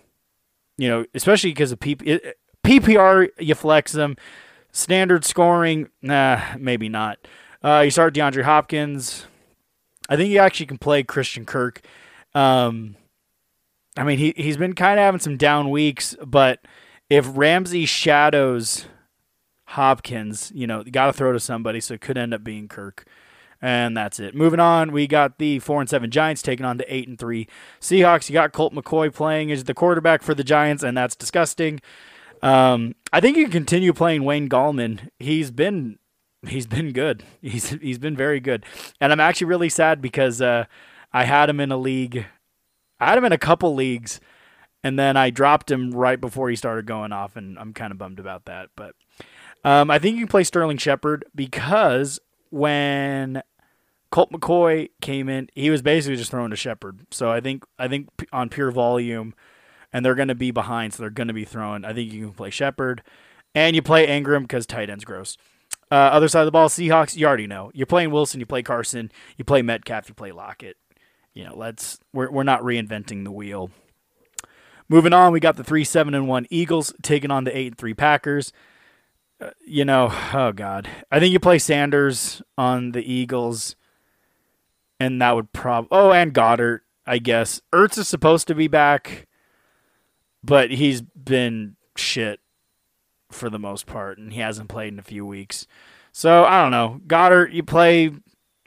you 0.76 0.88
know, 0.88 1.04
especially 1.14 1.50
because 1.50 1.72
of 1.72 1.80
PP, 1.80 2.32
PPR, 2.64 3.28
you 3.38 3.54
flex 3.54 3.92
them. 3.92 4.16
Standard 4.72 5.24
scoring, 5.24 5.88
nah, 6.02 6.40
maybe 6.58 6.88
not. 6.88 7.18
Uh, 7.64 7.82
you 7.84 7.90
start 7.90 8.14
DeAndre 8.14 8.42
Hopkins. 8.42 9.26
I 10.08 10.16
think 10.16 10.30
you 10.30 10.38
actually 10.38 10.66
can 10.66 10.78
play 10.78 11.02
Christian 11.02 11.46
Kirk. 11.46 11.80
Um, 12.34 12.96
I 13.96 14.04
mean, 14.04 14.18
he 14.18 14.34
he's 14.36 14.56
been 14.56 14.74
kind 14.74 14.98
of 14.98 15.04
having 15.04 15.20
some 15.20 15.36
down 15.36 15.70
weeks, 15.70 16.14
but 16.24 16.60
if 17.08 17.26
Ramsey 17.34 17.86
shadows 17.86 18.86
Hopkins, 19.66 20.52
you 20.54 20.66
know, 20.66 20.82
got 20.85 21.06
to 21.06 21.12
throw 21.12 21.32
to 21.32 21.40
somebody, 21.40 21.80
so 21.80 21.94
it 21.94 22.00
could 22.00 22.16
end 22.16 22.32
up 22.32 22.44
being 22.44 22.68
Kirk. 22.68 23.04
And 23.61 23.96
that's 23.96 24.20
it. 24.20 24.35
Moving 24.35 24.61
on, 24.61 24.92
we 24.92 25.06
got 25.06 25.38
the 25.38 25.58
four 25.61 25.80
and 25.80 25.88
seven 25.88 26.11
Giants 26.11 26.42
taking 26.42 26.66
on 26.66 26.76
the 26.76 26.94
eight 26.94 27.08
and 27.08 27.18
three 27.18 27.49
Seahawks. 27.80 28.28
You 28.28 28.35
got 28.35 28.52
Colt 28.52 28.75
McCoy 28.75 29.12
playing 29.12 29.50
as 29.50 29.64
the 29.64 29.75
quarterback 29.75 30.23
for 30.23 30.35
the 30.35 30.44
Giants, 30.44 30.82
and 30.82 30.96
that's 30.96 31.16
disgusting. 31.16 31.80
Um, 32.42 32.94
I 33.12 33.20
think 33.20 33.37
you 33.37 33.44
can 33.44 33.52
continue 33.52 33.92
playing 33.92 34.25
Wayne 34.25 34.49
Gallman. 34.49 35.08
He's 35.18 35.50
been 35.50 35.99
he's 36.46 36.66
been 36.66 36.92
good. 36.92 37.25
He's 37.40 37.70
he's 37.70 37.99
been 37.99 38.16
very 38.16 38.40
good, 38.40 38.64
and 39.00 39.11
I'm 39.11 39.20
actually 39.20 39.46
really 39.46 39.70
sad 39.70 40.02
because 40.02 40.40
uh, 40.40 40.66
I 41.12 41.25
had 41.25 41.49
him 41.49 41.61
in 41.61 41.73
a 41.73 41.76
league. 41.78 42.26
I 43.00 43.08
had 43.08 43.18
him 43.18 43.25
in 43.25 43.32
a 43.32 43.38
couple 43.38 43.75
leagues, 43.75 44.20
and 44.85 44.99
then 44.99 45.16
I 45.16 45.30
dropped 45.30 45.70
him 45.70 45.90
right 45.92 46.20
before 46.20 46.50
he 46.50 46.56
started 46.56 46.87
going 46.87 47.12
off, 47.12 47.37
and 47.37 47.58
I'm 47.58 47.73
kind 47.73 47.90
of 47.90 47.99
bummed 47.99 48.20
about 48.20 48.44
that. 48.44 48.68
But 48.76 48.94
um, 49.64 49.90
I 49.90 49.98
think 49.98 50.14
you 50.14 50.22
can 50.22 50.30
play 50.30 50.44
Sterling 50.44 50.78
Shepard 50.78 51.25
because 51.34 52.20
when 52.50 53.42
Colt 54.10 54.30
McCoy 54.30 54.90
came 55.00 55.28
in, 55.28 55.48
he 55.54 55.70
was 55.70 55.82
basically 55.82 56.16
just 56.16 56.30
throwing 56.30 56.50
to 56.50 56.56
Shepard. 56.56 57.06
So 57.10 57.30
I 57.30 57.40
think 57.40 57.64
I 57.78 57.88
think 57.88 58.08
on 58.32 58.48
pure 58.48 58.70
volume 58.70 59.34
and 59.92 60.04
they're 60.04 60.14
going 60.14 60.28
to 60.28 60.34
be 60.34 60.50
behind, 60.50 60.92
so 60.92 61.02
they're 61.02 61.10
going 61.10 61.28
to 61.28 61.34
be 61.34 61.44
throwing. 61.44 61.84
I 61.84 61.92
think 61.92 62.12
you 62.12 62.26
can 62.26 62.34
play 62.34 62.50
Shepard, 62.50 63.02
and 63.54 63.75
you 63.75 63.82
play 63.82 64.06
Ingram 64.06 64.42
because 64.42 64.66
tight 64.66 64.90
end's 64.90 65.04
gross. 65.04 65.36
Uh, 65.90 65.94
other 65.94 66.28
side 66.28 66.40
of 66.40 66.46
the 66.46 66.52
ball, 66.52 66.68
Seahawks. 66.68 67.16
You 67.16 67.26
already 67.26 67.46
know. 67.46 67.70
You're 67.72 67.86
playing 67.86 68.10
Wilson. 68.10 68.40
You 68.40 68.46
play 68.46 68.62
Carson. 68.62 69.10
You 69.36 69.44
play 69.44 69.62
Metcalf. 69.62 70.08
You 70.08 70.14
play 70.14 70.32
Lockett. 70.32 70.76
You 71.32 71.44
know, 71.44 71.56
let's. 71.56 71.98
We're 72.12 72.30
we're 72.30 72.42
not 72.42 72.62
reinventing 72.62 73.25
the 73.25 73.30
wheel. 73.30 73.70
Moving 74.88 75.12
on, 75.12 75.32
we 75.32 75.40
got 75.40 75.56
the 75.56 75.64
three 75.64 75.84
seven 75.84 76.14
and 76.14 76.28
one 76.28 76.46
Eagles 76.50 76.92
taking 77.02 77.30
on 77.30 77.44
the 77.44 77.56
eight 77.56 77.68
and 77.68 77.78
three 77.78 77.94
Packers. 77.94 78.52
Uh, 79.40 79.50
you 79.66 79.84
know, 79.84 80.08
oh 80.32 80.52
god, 80.52 80.88
I 81.10 81.20
think 81.20 81.32
you 81.32 81.40
play 81.40 81.58
Sanders 81.58 82.40
on 82.56 82.92
the 82.92 83.02
Eagles, 83.02 83.76
and 84.98 85.20
that 85.20 85.34
would 85.34 85.52
prob. 85.52 85.88
Oh, 85.90 86.12
and 86.12 86.32
Goedert, 86.32 86.80
I 87.06 87.18
guess. 87.18 87.60
Ertz 87.72 87.98
is 87.98 88.08
supposed 88.08 88.46
to 88.48 88.54
be 88.54 88.68
back 88.68 89.26
but 90.46 90.70
he's 90.70 91.02
been 91.02 91.76
shit 91.96 92.40
for 93.30 93.50
the 93.50 93.58
most 93.58 93.86
part, 93.86 94.16
and 94.16 94.32
he 94.32 94.40
hasn't 94.40 94.68
played 94.68 94.92
in 94.92 94.98
a 94.98 95.02
few 95.02 95.26
weeks. 95.26 95.66
So 96.12 96.44
I 96.44 96.62
don't 96.62 96.70
know. 96.70 97.00
Goedert, 97.06 97.52
you 97.52 97.62
play. 97.62 98.12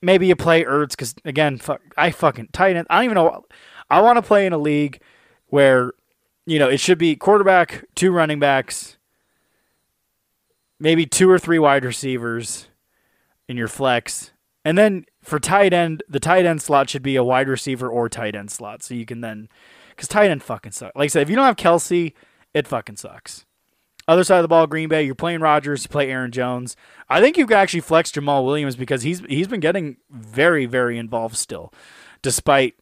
Maybe 0.02 0.28
you 0.28 0.36
play 0.36 0.64
Ertz 0.64 0.92
because 0.92 1.16
again, 1.26 1.58
fuck, 1.58 1.82
I 1.98 2.12
fucking 2.12 2.50
tight 2.52 2.76
end. 2.76 2.88
I 2.90 2.98
don't 2.98 3.06
even 3.06 3.16
know. 3.16 3.46
I 3.90 4.02
want 4.02 4.18
to 4.18 4.22
play 4.22 4.46
in 4.46 4.54
a 4.54 4.58
league 4.58 5.02
where 5.48 5.94
you 6.46 6.60
know 6.60 6.70
it 6.70 6.80
should 6.80 6.98
be 6.98 7.16
quarterback, 7.16 7.86
two 7.96 8.12
running 8.12 8.40
backs, 8.40 8.98
maybe 10.80 11.06
two 11.06 11.30
or 11.30 11.40
three 11.40 11.60
wide 11.60 11.86
receivers 11.86 12.68
in 13.48 13.58
your 13.58 13.68
flex, 13.68 14.32
and 14.64 14.78
then 14.78 15.06
for 15.24 15.40
tight 15.40 15.74
end, 15.74 16.04
the 16.08 16.20
tight 16.20 16.46
end 16.46 16.62
slot 16.62 16.90
should 16.90 17.04
be 17.04 17.16
a 17.16 17.24
wide 17.24 17.48
receiver 17.48 17.90
or 17.90 18.10
tight 18.10 18.36
end 18.36 18.52
slot, 18.52 18.84
so 18.84 18.94
you 18.94 19.06
can 19.06 19.22
then 19.22 19.50
because 19.90 20.08
tight 20.08 20.30
end 20.30 20.44
fucking 20.44 20.72
sucks. 20.72 20.96
Like 20.96 21.06
I 21.06 21.08
said, 21.08 21.22
if 21.24 21.30
you 21.30 21.36
don't 21.36 21.46
have 21.46 21.56
Kelce, 21.56 22.14
it 22.54 22.68
fucking 22.68 22.98
sucks. 22.98 23.46
Other 24.08 24.24
side 24.24 24.38
of 24.38 24.44
the 24.44 24.48
ball, 24.48 24.66
Green 24.66 24.90
Bay, 24.90 25.04
you're 25.04 25.14
playing 25.14 25.40
Rodgers, 25.40 25.84
you 25.84 25.90
play 25.90 26.10
Aaron 26.10 26.32
Jones. 26.32 26.76
I 27.10 27.22
think 27.22 27.38
you 27.38 27.46
could 27.46 27.58
actually 27.58 27.82
flex 27.82 28.12
Jamaal 28.12 28.44
Williams 28.44 28.76
because 28.76 29.04
he's 29.04 29.20
he's 29.22 29.48
been 29.48 29.60
getting 29.60 29.98
very, 30.10 30.66
very 30.66 30.98
involved 30.98 31.36
still, 31.36 31.72
despite, 32.22 32.76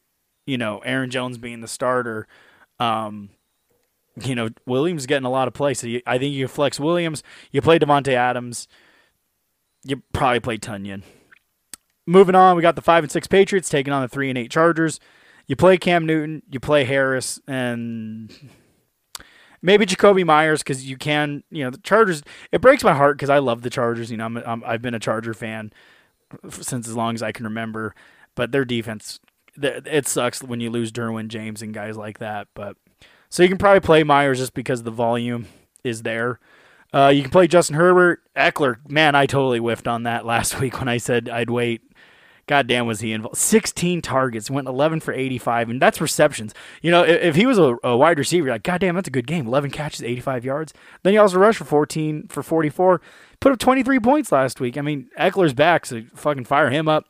you 0.45 0.57
know, 0.57 0.79
Aaron 0.79 1.09
Jones 1.09 1.37
being 1.37 1.59
the 1.59 1.67
starter. 1.67 2.27
Um, 2.79 3.29
you 4.23 4.35
know, 4.35 4.49
Williams 4.65 5.05
getting 5.05 5.25
a 5.25 5.31
lot 5.31 5.47
of 5.47 5.53
play. 5.53 5.73
So 5.73 5.87
you, 5.87 6.01
I 6.05 6.17
think 6.17 6.33
you 6.33 6.47
flex 6.47 6.79
Williams. 6.79 7.23
You 7.51 7.61
play 7.61 7.79
Davante 7.79 8.13
Adams. 8.13 8.67
You 9.83 10.01
probably 10.13 10.39
play 10.39 10.57
Tonyan. 10.57 11.03
Moving 12.05 12.35
on, 12.35 12.55
we 12.55 12.61
got 12.61 12.75
the 12.75 12.81
five 12.81 13.03
and 13.03 13.11
six 13.11 13.27
Patriots 13.27 13.69
taking 13.69 13.93
on 13.93 14.01
the 14.01 14.07
three 14.07 14.29
and 14.29 14.37
eight 14.37 14.49
Chargers 14.51 14.99
you 15.47 15.55
play 15.55 15.77
Cam 15.77 16.05
Newton, 16.05 16.43
you 16.51 16.59
play 16.59 16.83
Harris, 16.83 17.39
and 17.47 18.33
maybe 19.61 19.85
Jakobi 19.85 20.25
Meyers 20.25 20.61
because 20.61 20.87
you 20.87 20.97
can. 20.97 21.43
You 21.49 21.63
know, 21.63 21.69
the 21.71 21.77
Chargers. 21.79 22.21
It 22.51 22.61
breaks 22.61 22.83
my 22.83 22.93
heart 22.93 23.17
because 23.17 23.29
I 23.29 23.39
love 23.39 23.61
the 23.61 23.69
Chargers. 23.69 24.11
You 24.11 24.17
know, 24.17 24.25
I'm, 24.25 24.37
I'm 24.37 24.63
I've 24.65 24.81
been 24.81 24.93
a 24.93 24.99
Charger 24.99 25.33
fan 25.33 25.71
since 26.49 26.87
as 26.87 26.95
long 26.95 27.15
as 27.15 27.23
I 27.23 27.31
can 27.31 27.45
remember. 27.45 27.95
But 28.35 28.51
their 28.51 28.65
defense, 28.65 29.19
it 29.59 30.07
sucks 30.07 30.43
when 30.43 30.59
you 30.59 30.69
lose 30.69 30.91
Derwin 30.91 31.29
James 31.29 31.61
and 31.61 31.73
guys 31.73 31.97
like 31.97 32.19
that. 32.19 32.49
But 32.53 32.75
so 33.29 33.43
you 33.43 33.49
can 33.49 33.57
probably 33.57 33.79
play 33.79 34.03
Meyers 34.03 34.39
just 34.39 34.53
because 34.53 34.83
the 34.83 34.91
volume 34.91 35.47
is 35.83 36.03
there. 36.03 36.39
Uh, 36.93 37.11
you 37.13 37.21
can 37.21 37.31
play 37.31 37.47
Justin 37.47 37.75
Herbert, 37.75 38.21
Ekeler, 38.35 38.77
Man, 38.87 39.13
I 39.13 39.25
totally 39.25 39.59
whiffed 39.59 39.87
on 39.87 40.03
that 40.03 40.25
last 40.25 40.59
week 40.59 40.79
when 40.79 40.87
I 40.87 40.97
said 40.97 41.29
I'd 41.29 41.49
wait 41.49 41.81
God 42.47 42.65
damn, 42.67 42.87
was 42.87 43.01
he 43.01 43.11
involved? 43.11 43.35
16 43.35 44.01
targets, 44.01 44.49
went 44.49 44.69
11 44.69 45.01
for 45.01 45.13
85, 45.13 45.69
and 45.69 45.81
that's 45.81 45.99
receptions. 45.99 46.53
You 46.81 46.91
know, 46.91 47.03
if, 47.03 47.21
if 47.21 47.35
he 47.35 47.45
was 47.45 47.57
a, 47.57 47.75
a, 47.83 47.97
wide 47.97 48.17
receiver, 48.17 48.47
like, 48.47 48.63
God 48.63 48.79
damn, 48.79 48.95
that's 48.95 49.09
a 49.09 49.11
good 49.11 49.27
game. 49.27 49.47
11 49.47 49.71
catches, 49.71 50.01
85 50.01 50.45
yards. 50.45 50.73
Then 51.03 51.11
he 51.11 51.19
also 51.19 51.37
rushed 51.37 51.57
for 51.57 51.65
14 51.65 52.27
for 52.29 52.41
44, 52.41 53.01
put 53.41 53.51
up 53.51 53.59
23 53.59 53.99
points 53.99 54.31
last 54.31 54.61
week. 54.61 54.77
I 54.77 54.81
mean, 54.81 55.09
Ekeler's 55.19 55.53
back, 55.53 55.85
so 55.85 56.03
fucking 56.15 56.45
fire 56.45 56.69
him 56.69 56.87
up. 56.87 57.05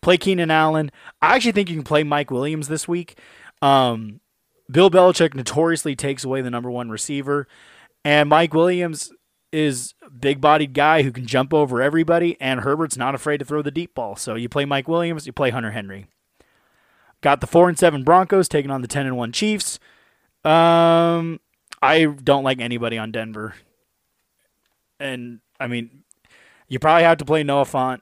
Play 0.00 0.16
Keenan 0.16 0.52
Allen. 0.52 0.92
I 1.20 1.34
actually 1.34 1.52
think 1.52 1.68
you 1.68 1.74
can 1.74 1.84
play 1.84 2.04
Mike 2.04 2.30
Williams 2.30 2.68
this 2.68 2.86
week. 2.86 3.18
Um, 3.62 4.20
Bill 4.70 4.90
Belichick 4.90 5.34
notoriously 5.34 5.94
takes 5.94 6.24
away 6.24 6.40
the 6.40 6.50
number 6.50 6.70
one 6.70 6.90
receiver, 6.90 7.46
and 8.04 8.28
Mike 8.28 8.54
Williams 8.54 9.12
is 9.52 9.94
big 10.20 10.40
bodied 10.40 10.74
guy 10.74 11.02
who 11.02 11.12
can 11.12 11.26
jump 11.26 11.54
over 11.54 11.80
everybody, 11.80 12.36
and 12.40 12.60
Herbert's 12.60 12.96
not 12.96 13.14
afraid 13.14 13.38
to 13.38 13.44
throw 13.44 13.62
the 13.62 13.70
deep 13.70 13.94
ball. 13.94 14.16
So 14.16 14.34
you 14.34 14.48
play 14.48 14.64
Mike 14.64 14.88
Williams, 14.88 15.26
you 15.26 15.32
play 15.32 15.50
Hunter 15.50 15.70
Henry. 15.70 16.06
Got 17.20 17.40
the 17.40 17.46
four 17.46 17.68
and 17.68 17.78
seven 17.78 18.04
Broncos 18.04 18.48
taking 18.48 18.70
on 18.70 18.82
the 18.82 18.88
ten 18.88 19.06
and 19.06 19.16
one 19.16 19.32
Chiefs. 19.32 19.78
Um, 20.44 21.40
I 21.80 22.04
don't 22.04 22.44
like 22.44 22.60
anybody 22.60 22.98
on 22.98 23.12
Denver, 23.12 23.54
and 25.00 25.40
I 25.58 25.66
mean, 25.66 26.02
you 26.68 26.78
probably 26.78 27.04
have 27.04 27.18
to 27.18 27.24
play 27.24 27.42
Noah 27.42 27.64
Fant, 27.64 28.00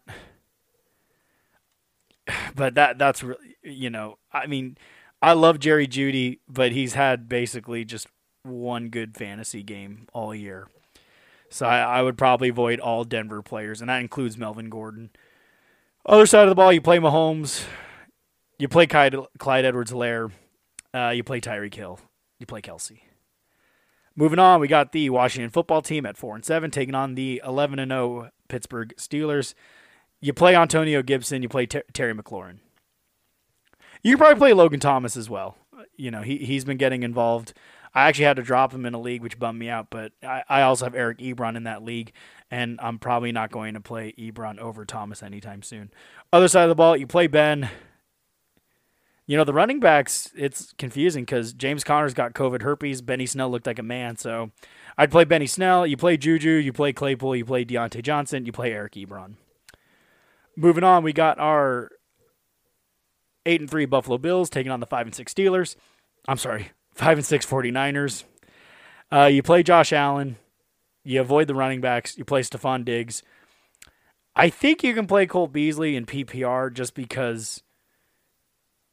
but 2.57 2.74
that 2.74 2.98
that's 2.98 3.22
really 3.22 3.57
you 3.62 3.90
know, 3.90 4.18
I 4.33 4.46
mean, 4.46 4.77
I 5.25 5.33
love 5.33 5.59
Jerry 5.59 5.89
Jeudy, 5.89 6.41
but 6.47 6.73
he's 6.73 6.93
had 6.93 7.31
basically 7.31 7.87
just 7.87 8.09
one 8.43 8.91
good 8.91 9.17
fantasy 9.17 9.63
game 9.63 10.07
all 10.13 10.35
year. 10.35 10.69
So 11.49 11.65
I, 11.65 11.79
I 11.79 12.03
would 12.03 12.19
probably 12.19 12.51
avoid 12.51 12.79
all 12.79 13.05
Denver 13.05 13.41
players, 13.41 13.81
and 13.81 13.89
that 13.89 14.03
includes 14.03 14.37
Melvin 14.37 14.69
Gordon. 14.69 15.09
Other 16.05 16.27
side 16.27 16.43
of 16.43 16.51
the 16.51 16.55
ball, 16.55 16.75
you 16.75 16.83
play 16.83 16.99
Mahomes, 16.99 17.65
you 18.59 18.69
play 18.69 18.87
Clyde, 18.87 19.17
Clyde 19.39 19.65
Edwards 19.65 19.95
Lair, 19.95 20.31
uh, 20.93 21.09
you 21.15 21.25
play 21.25 21.41
Tyreek 21.41 21.75
Hill, 21.75 22.01
you 22.39 22.45
play 22.45 22.61
Kelce. 22.61 23.01
Moving 24.15 24.39
on, 24.39 24.61
we 24.61 24.69
got 24.69 24.93
the 24.93 25.09
Washington 25.09 25.49
football 25.49 25.81
team 25.81 26.05
at 26.05 26.19
four 26.19 26.35
and 26.35 26.45
seven, 26.45 26.71
taking 26.71 26.95
on 26.95 27.15
the 27.15 27.41
eleven 27.47 27.79
and 27.79 27.91
zero 27.91 28.25
oh 28.27 28.29
Pittsburgh 28.49 28.93
Steelers. 28.99 29.55
You 30.21 30.35
play 30.35 30.55
Antonio 30.55 31.03
Gibson, 31.03 31.43
you 31.43 31.49
play 31.49 31.65
Ter- 31.65 31.85
Terry 31.95 32.13
McLaurin. 32.13 32.59
You 34.05 34.12
can 34.12 34.19
probably 34.19 34.38
play 34.38 34.53
Logan 34.53 34.81
Thomas 34.81 35.17
as 35.17 35.29
well. 35.29 35.57
You 35.97 36.11
know, 36.11 36.23
he 36.23 36.37
he's 36.38 36.64
been 36.64 36.77
getting 36.77 37.03
involved. 37.03 37.55
I 37.95 38.09
actually 38.09 38.27
had 38.27 38.37
to 38.37 38.43
drop 38.43 38.73
him 38.73 38.85
in 38.87 38.93
a 38.93 39.01
league, 39.01 39.23
which 39.23 39.38
bummed 39.38 39.59
me 39.59 39.69
out. 39.69 39.88
But 39.88 40.12
I, 40.23 40.43
I 40.49 40.62
also 40.62 40.85
have 40.85 40.95
Eric 40.95 41.19
Ebron 41.19 41.57
in 41.57 41.64
that 41.64 41.83
league, 41.83 42.12
and 42.51 42.79
I'm 42.83 42.99
probably 42.99 43.33
not 43.33 43.51
going 43.51 43.75
to 43.75 43.81
play 43.81 44.12
Ebron 44.19 44.59
over 44.59 44.85
Thomas 44.85 45.23
anytime 45.23 45.62
soon. 45.62 45.90
Other 46.33 46.49
side 46.49 46.64
of 46.64 46.69
the 46.69 46.75
ball, 46.75 46.97
you 46.97 47.07
play 47.07 47.29
Ben. 47.29 47.71
You 49.27 49.38
know 49.38 49.45
the 49.45 49.55
running 49.55 49.81
backs. 49.81 50.31
It's 50.37 50.75
confusing 50.77 51.25
because 51.25 51.55
James 51.55 51.83
Conner's 51.83 52.12
got 52.12 52.35
COVID 52.35 52.61
herpes. 52.61 53.01
Benny 53.01 53.25
Snell 53.25 53.49
looked 53.49 53.67
like 53.67 53.79
a 53.79 53.83
man, 53.83 54.17
so 54.17 54.51
I'd 54.99 55.11
play 55.11 55.25
Benny 55.25 55.47
Snell. 55.47 55.87
You 55.87 55.97
play 55.97 56.19
Juju. 56.19 56.51
You 56.51 56.75
play 56.75 56.93
Claypool. 56.93 57.37
You 57.37 57.47
play 57.47 57.64
Diontae 57.64 58.03
Johnson. 58.03 58.45
You 58.45 58.53
play 58.53 58.73
Eric 58.73 58.93
Ebron. 58.95 59.37
Moving 60.57 60.85
on, 60.85 61.03
we 61.03 61.14
got 61.14 61.38
our 61.38 61.90
eight 63.47 63.61
and 63.61 63.71
three 63.71 63.87
Buffalo 63.87 64.19
Bills 64.19 64.51
taking 64.51 64.73
on 64.73 64.81
the 64.81 64.87
five 64.87 65.07
and 65.07 65.15
six 65.15 65.33
Steelers. 65.33 65.77
I'm 66.27 66.39
sorry, 66.39 66.71
five 66.95 67.19
and 67.19 67.27
six 67.27 67.45
49ers. 67.47 68.25
Uh, 69.13 69.27
you 69.27 69.43
play 69.43 69.63
Josh 69.63 69.93
Allen. 69.93 70.37
You 71.05 71.21
avoid 71.21 71.49
the 71.49 71.55
running 71.55 71.81
backs. 71.81 72.17
You 72.17 72.25
play 72.25 72.41
Stefon 72.41 72.85
Diggs. 72.85 73.23
I 74.35 74.49
think 74.49 74.83
you 74.83 74.95
can 74.95 75.07
play 75.07 75.27
Cole 75.27 75.47
Beasley 75.47 75.95
in 75.97 76.07
PPR 76.07 76.73
just 76.73 76.95
because 76.95 77.63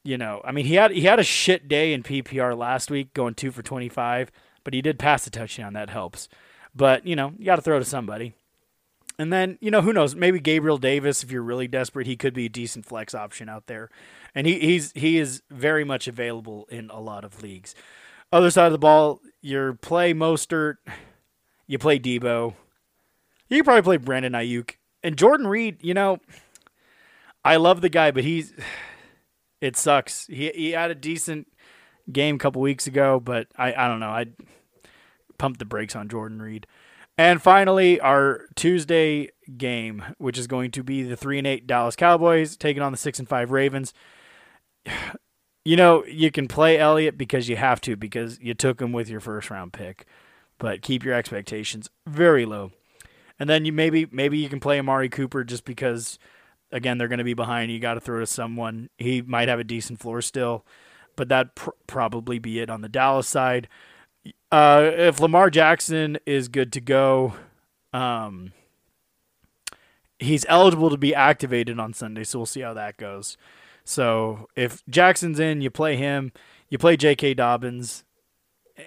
you 0.03 0.17
know, 0.17 0.41
I 0.43 0.51
mean, 0.51 0.65
he 0.65 0.75
had 0.75 0.91
he 0.91 1.01
had 1.01 1.19
a 1.19 1.23
shit 1.23 1.67
day 1.67 1.93
in 1.93 2.03
PPR 2.03 2.57
last 2.57 2.89
week, 2.89 3.13
going 3.13 3.35
two 3.35 3.51
for 3.51 3.61
twenty 3.61 3.89
five, 3.89 4.31
but 4.63 4.73
he 4.73 4.81
did 4.81 4.97
pass 4.97 5.27
a 5.27 5.29
touchdown. 5.29 5.73
That 5.73 5.89
helps. 5.89 6.27
But 6.75 7.05
you 7.05 7.15
know, 7.15 7.33
you 7.37 7.45
got 7.45 7.57
to 7.57 7.61
throw 7.61 7.79
to 7.79 7.85
somebody. 7.85 8.33
And 9.19 9.31
then 9.31 9.57
you 9.61 9.71
know 9.71 9.81
who 9.81 9.93
knows? 9.93 10.15
Maybe 10.15 10.39
Gabriel 10.39 10.77
Davis, 10.77 11.23
if 11.23 11.31
you're 11.31 11.43
really 11.43 11.67
desperate, 11.67 12.07
he 12.07 12.15
could 12.15 12.33
be 12.33 12.45
a 12.45 12.49
decent 12.49 12.85
flex 12.85 13.13
option 13.13 13.49
out 13.49 13.67
there. 13.67 13.89
And 14.33 14.47
he 14.47 14.59
he's 14.59 14.91
he 14.93 15.17
is 15.17 15.43
very 15.49 15.83
much 15.83 16.07
available 16.07 16.67
in 16.71 16.89
a 16.89 16.99
lot 16.99 17.23
of 17.23 17.43
leagues. 17.43 17.75
Other 18.31 18.49
side 18.49 18.67
of 18.67 18.71
the 18.71 18.79
ball, 18.79 19.19
you 19.41 19.77
play 19.81 20.13
Mostert, 20.13 20.75
you 21.67 21.77
play 21.77 21.99
Deebo, 21.99 22.53
you 23.51 23.57
can 23.57 23.65
probably 23.65 23.81
play 23.81 23.97
Brandon 23.97 24.31
Aiyuk 24.31 24.75
and 25.03 25.17
Jordan 25.17 25.45
Reed. 25.45 25.77
You 25.81 25.93
know, 25.93 26.19
I 27.43 27.57
love 27.57 27.81
the 27.81 27.89
guy, 27.89 28.11
but 28.11 28.23
he's 28.23 28.53
it 29.61 29.75
sucks. 29.75 30.25
He 30.27 30.49
he 30.55 30.71
had 30.71 30.89
a 30.89 30.95
decent 30.95 31.47
game 32.11 32.35
a 32.35 32.39
couple 32.39 32.61
weeks 32.61 32.87
ago, 32.87 33.19
but 33.19 33.47
I 33.57 33.73
I 33.73 33.87
don't 33.89 33.99
know. 33.99 34.09
I 34.09 34.27
pumped 35.37 35.59
the 35.59 35.65
brakes 35.65 35.95
on 35.95 36.07
Jordan 36.07 36.41
Reed. 36.41 36.65
And 37.17 37.41
finally, 37.41 37.99
our 37.99 38.47
Tuesday 38.55 39.29
game, 39.57 40.03
which 40.17 40.37
is 40.37 40.47
going 40.47 40.71
to 40.71 40.83
be 40.83 41.03
the 41.03 41.17
three 41.17 41.37
and 41.37 41.45
eight 41.45 41.67
Dallas 41.67 41.95
Cowboys 41.95 42.57
taking 42.57 42.81
on 42.81 42.91
the 42.91 42.97
six 42.97 43.19
and 43.19 43.27
five 43.27 43.51
Ravens. 43.51 43.93
You 45.63 45.75
know, 45.75 46.03
you 46.05 46.31
can 46.31 46.47
play 46.47 46.79
Elliott 46.79 47.19
because 47.19 47.47
you 47.47 47.55
have 47.55 47.79
to 47.81 47.95
because 47.95 48.39
you 48.39 48.55
took 48.55 48.81
him 48.81 48.91
with 48.91 49.09
your 49.09 49.19
first 49.19 49.51
round 49.51 49.73
pick, 49.73 50.07
but 50.57 50.81
keep 50.81 51.03
your 51.05 51.13
expectations 51.13 51.87
very 52.07 52.47
low. 52.47 52.71
And 53.37 53.47
then 53.47 53.65
you 53.65 53.71
maybe 53.71 54.07
maybe 54.11 54.39
you 54.39 54.49
can 54.49 54.59
play 54.59 54.79
Amari 54.79 55.07
Cooper 55.07 55.43
just 55.43 55.63
because 55.63 56.17
again 56.71 56.97
they're 56.97 57.07
going 57.07 57.19
to 57.19 57.23
be 57.23 57.35
behind. 57.35 57.71
You 57.71 57.79
got 57.79 57.93
to 57.93 57.99
throw 57.99 58.19
to 58.19 58.25
someone. 58.25 58.89
He 58.97 59.21
might 59.21 59.49
have 59.49 59.59
a 59.59 59.63
decent 59.63 59.99
floor 59.99 60.23
still, 60.23 60.65
but 61.15 61.29
that 61.29 61.53
pr- 61.53 61.69
probably 61.85 62.39
be 62.39 62.59
it 62.59 62.71
on 62.71 62.81
the 62.81 62.89
Dallas 62.89 63.27
side. 63.27 63.67
Uh, 64.51 64.91
if 64.93 65.19
Lamar 65.19 65.49
Jackson 65.49 66.17
is 66.25 66.47
good 66.47 66.73
to 66.73 66.81
go, 66.81 67.33
um, 67.93 68.51
he's 70.19 70.45
eligible 70.49 70.89
to 70.89 70.97
be 70.97 71.15
activated 71.15 71.79
on 71.79 71.93
Sunday, 71.93 72.23
so 72.23 72.39
we'll 72.39 72.45
see 72.45 72.61
how 72.61 72.73
that 72.73 72.97
goes. 72.97 73.37
So 73.83 74.47
if 74.55 74.83
Jackson's 74.87 75.39
in, 75.39 75.61
you 75.61 75.69
play 75.69 75.95
him, 75.95 76.31
you 76.69 76.77
play 76.77 76.97
J.K. 76.97 77.33
Dobbins, 77.33 78.03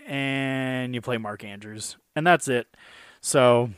and 0.06 0.94
you 0.94 1.00
play 1.00 1.18
Mark 1.18 1.44
Andrews, 1.44 1.96
and 2.14 2.26
that's 2.26 2.48
it. 2.48 2.66
So, 3.20 3.70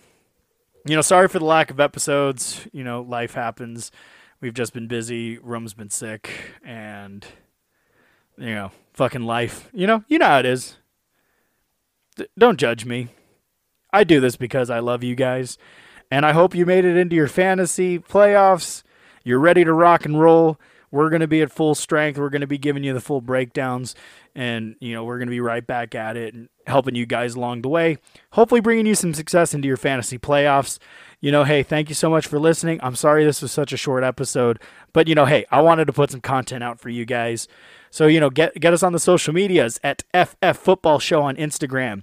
you 0.85 0.95
know, 0.95 1.03
sorry 1.03 1.29
for 1.29 1.39
the 1.39 1.45
lack 1.45 1.71
of 1.71 1.81
episodes. 1.81 2.67
You 2.73 2.85
know, 2.85 3.03
life 3.03 3.35
happens. 3.35 3.91
We've 4.41 4.55
just 4.55 4.73
been 4.73 4.87
busy. 4.87 5.39
Rum's 5.39 5.75
been 5.75 5.91
sick, 5.91 6.31
and 6.65 7.25
you 8.39 8.55
know, 8.55 8.71
fucking 8.93 9.23
life. 9.23 9.71
You 9.73 9.87
know, 9.87 10.05
you 10.09 10.19
know 10.19 10.27
how 10.27 10.39
it 10.41 10.47
is. 10.47 10.77
Don't 12.39 12.59
judge 12.59 12.85
me. 12.85 13.09
I 13.93 14.05
do 14.05 14.21
this 14.21 14.37
because 14.37 14.71
I 14.71 14.79
love 14.79 15.03
you 15.03 15.15
guys, 15.15 15.59
and 16.11 16.27
I 16.27 16.33
hope 16.33 16.55
you 16.55 16.67
made 16.67 16.85
it 16.85 16.97
into 16.97 17.17
your 17.17 17.29
fantasy 17.29 17.99
playoffs. 17.99 18.83
You're 19.25 19.41
ready 19.41 19.65
to 19.65 19.73
rock 19.73 20.05
and 20.05 20.21
roll. 20.21 20.59
We're 20.91 21.11
going 21.11 21.21
to 21.21 21.29
be 21.29 21.43
at 21.43 21.51
full 21.51 21.75
strength. 21.75 22.19
We're 22.19 22.31
going 22.31 22.41
to 22.41 22.47
be 22.47 22.59
giving 22.59 22.85
you 22.85 22.95
the 22.95 23.01
full 23.01 23.21
breakdowns, 23.21 23.95
and 24.35 24.77
you 24.81 24.95
know 24.95 25.05
we're 25.05 25.19
going 25.19 25.29
to 25.29 25.33
be 25.33 25.41
right 25.41 25.67
back 25.67 25.95
at 25.95 26.17
it 26.17 26.35
and 26.35 26.49
helping 26.67 26.95
you 26.95 27.07
guys 27.07 27.35
along 27.35 27.63
the 27.63 27.69
way. 27.69 27.99
Hopefully, 28.33 28.61
bringing 28.61 28.87
you 28.87 28.95
some 28.95 29.15
success 29.15 29.53
into 29.53 29.69
your 29.69 29.77
fantasy 29.77 30.19
playoffs. 30.19 30.79
You 31.21 31.33
know, 31.33 31.45
hey, 31.45 31.63
thank 31.63 31.89
you 31.89 31.95
so 31.95 32.11
much 32.11 32.27
for 32.27 32.39
listening. 32.39 32.79
I'm 32.83 32.95
sorry 32.95 33.25
this 33.25 33.43
was 33.43 33.51
such 33.51 33.73
a 33.73 33.77
short 33.77 34.05
episode, 34.05 34.61
but 34.93 35.09
you 35.09 35.15
know, 35.15 35.25
hey, 35.25 35.47
I 35.51 35.61
wanted 35.61 35.87
to 35.87 35.93
put 35.93 36.11
some 36.11 36.21
content 36.21 36.63
out 36.63 36.79
for 36.79 36.89
you 36.91 37.05
guys. 37.05 37.49
So 37.91 38.07
you 38.07 38.21
know, 38.21 38.31
get 38.31 38.55
get 38.61 38.73
us 38.73 38.83
on 38.83 38.93
the 38.93 38.99
social 38.99 39.33
medias 39.33 39.81
at 39.83 40.03
FF 40.13 40.59
Football 40.59 40.99
Show 40.99 41.23
on 41.23 41.37
Instagram. 41.37 42.03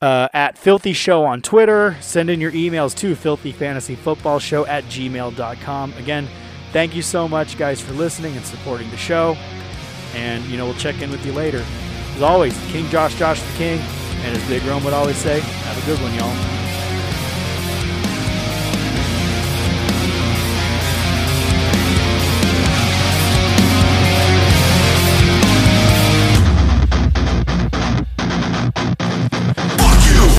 Uh, 0.00 0.28
at 0.32 0.56
Filthy 0.56 0.94
Show 0.94 1.24
on 1.24 1.42
Twitter. 1.42 1.94
Send 2.00 2.30
in 2.30 2.40
your 2.40 2.52
emails 2.52 2.96
to 2.96 3.14
filthyfantasyfootballshow 3.14 4.66
at 4.66 4.84
gmail.com. 4.84 5.92
Again, 5.94 6.26
thank 6.72 6.96
you 6.96 7.02
so 7.02 7.28
much, 7.28 7.58
guys, 7.58 7.82
for 7.82 7.92
listening 7.92 8.34
and 8.34 8.46
supporting 8.46 8.90
the 8.90 8.96
show. 8.96 9.36
And, 10.14 10.42
you 10.46 10.56
know, 10.56 10.64
we'll 10.64 10.74
check 10.74 11.02
in 11.02 11.10
with 11.10 11.26
you 11.26 11.32
later. 11.32 11.62
As 12.16 12.22
always, 12.22 12.58
King 12.68 12.88
Josh, 12.88 13.14
Josh 13.18 13.42
the 13.42 13.58
King, 13.58 13.78
and 14.22 14.34
as 14.34 14.48
Big 14.48 14.62
Rome 14.62 14.84
would 14.84 14.94
always 14.94 15.16
say, 15.16 15.40
have 15.40 15.82
a 15.82 15.86
good 15.86 16.00
one, 16.00 16.14
y'all. 16.14 16.69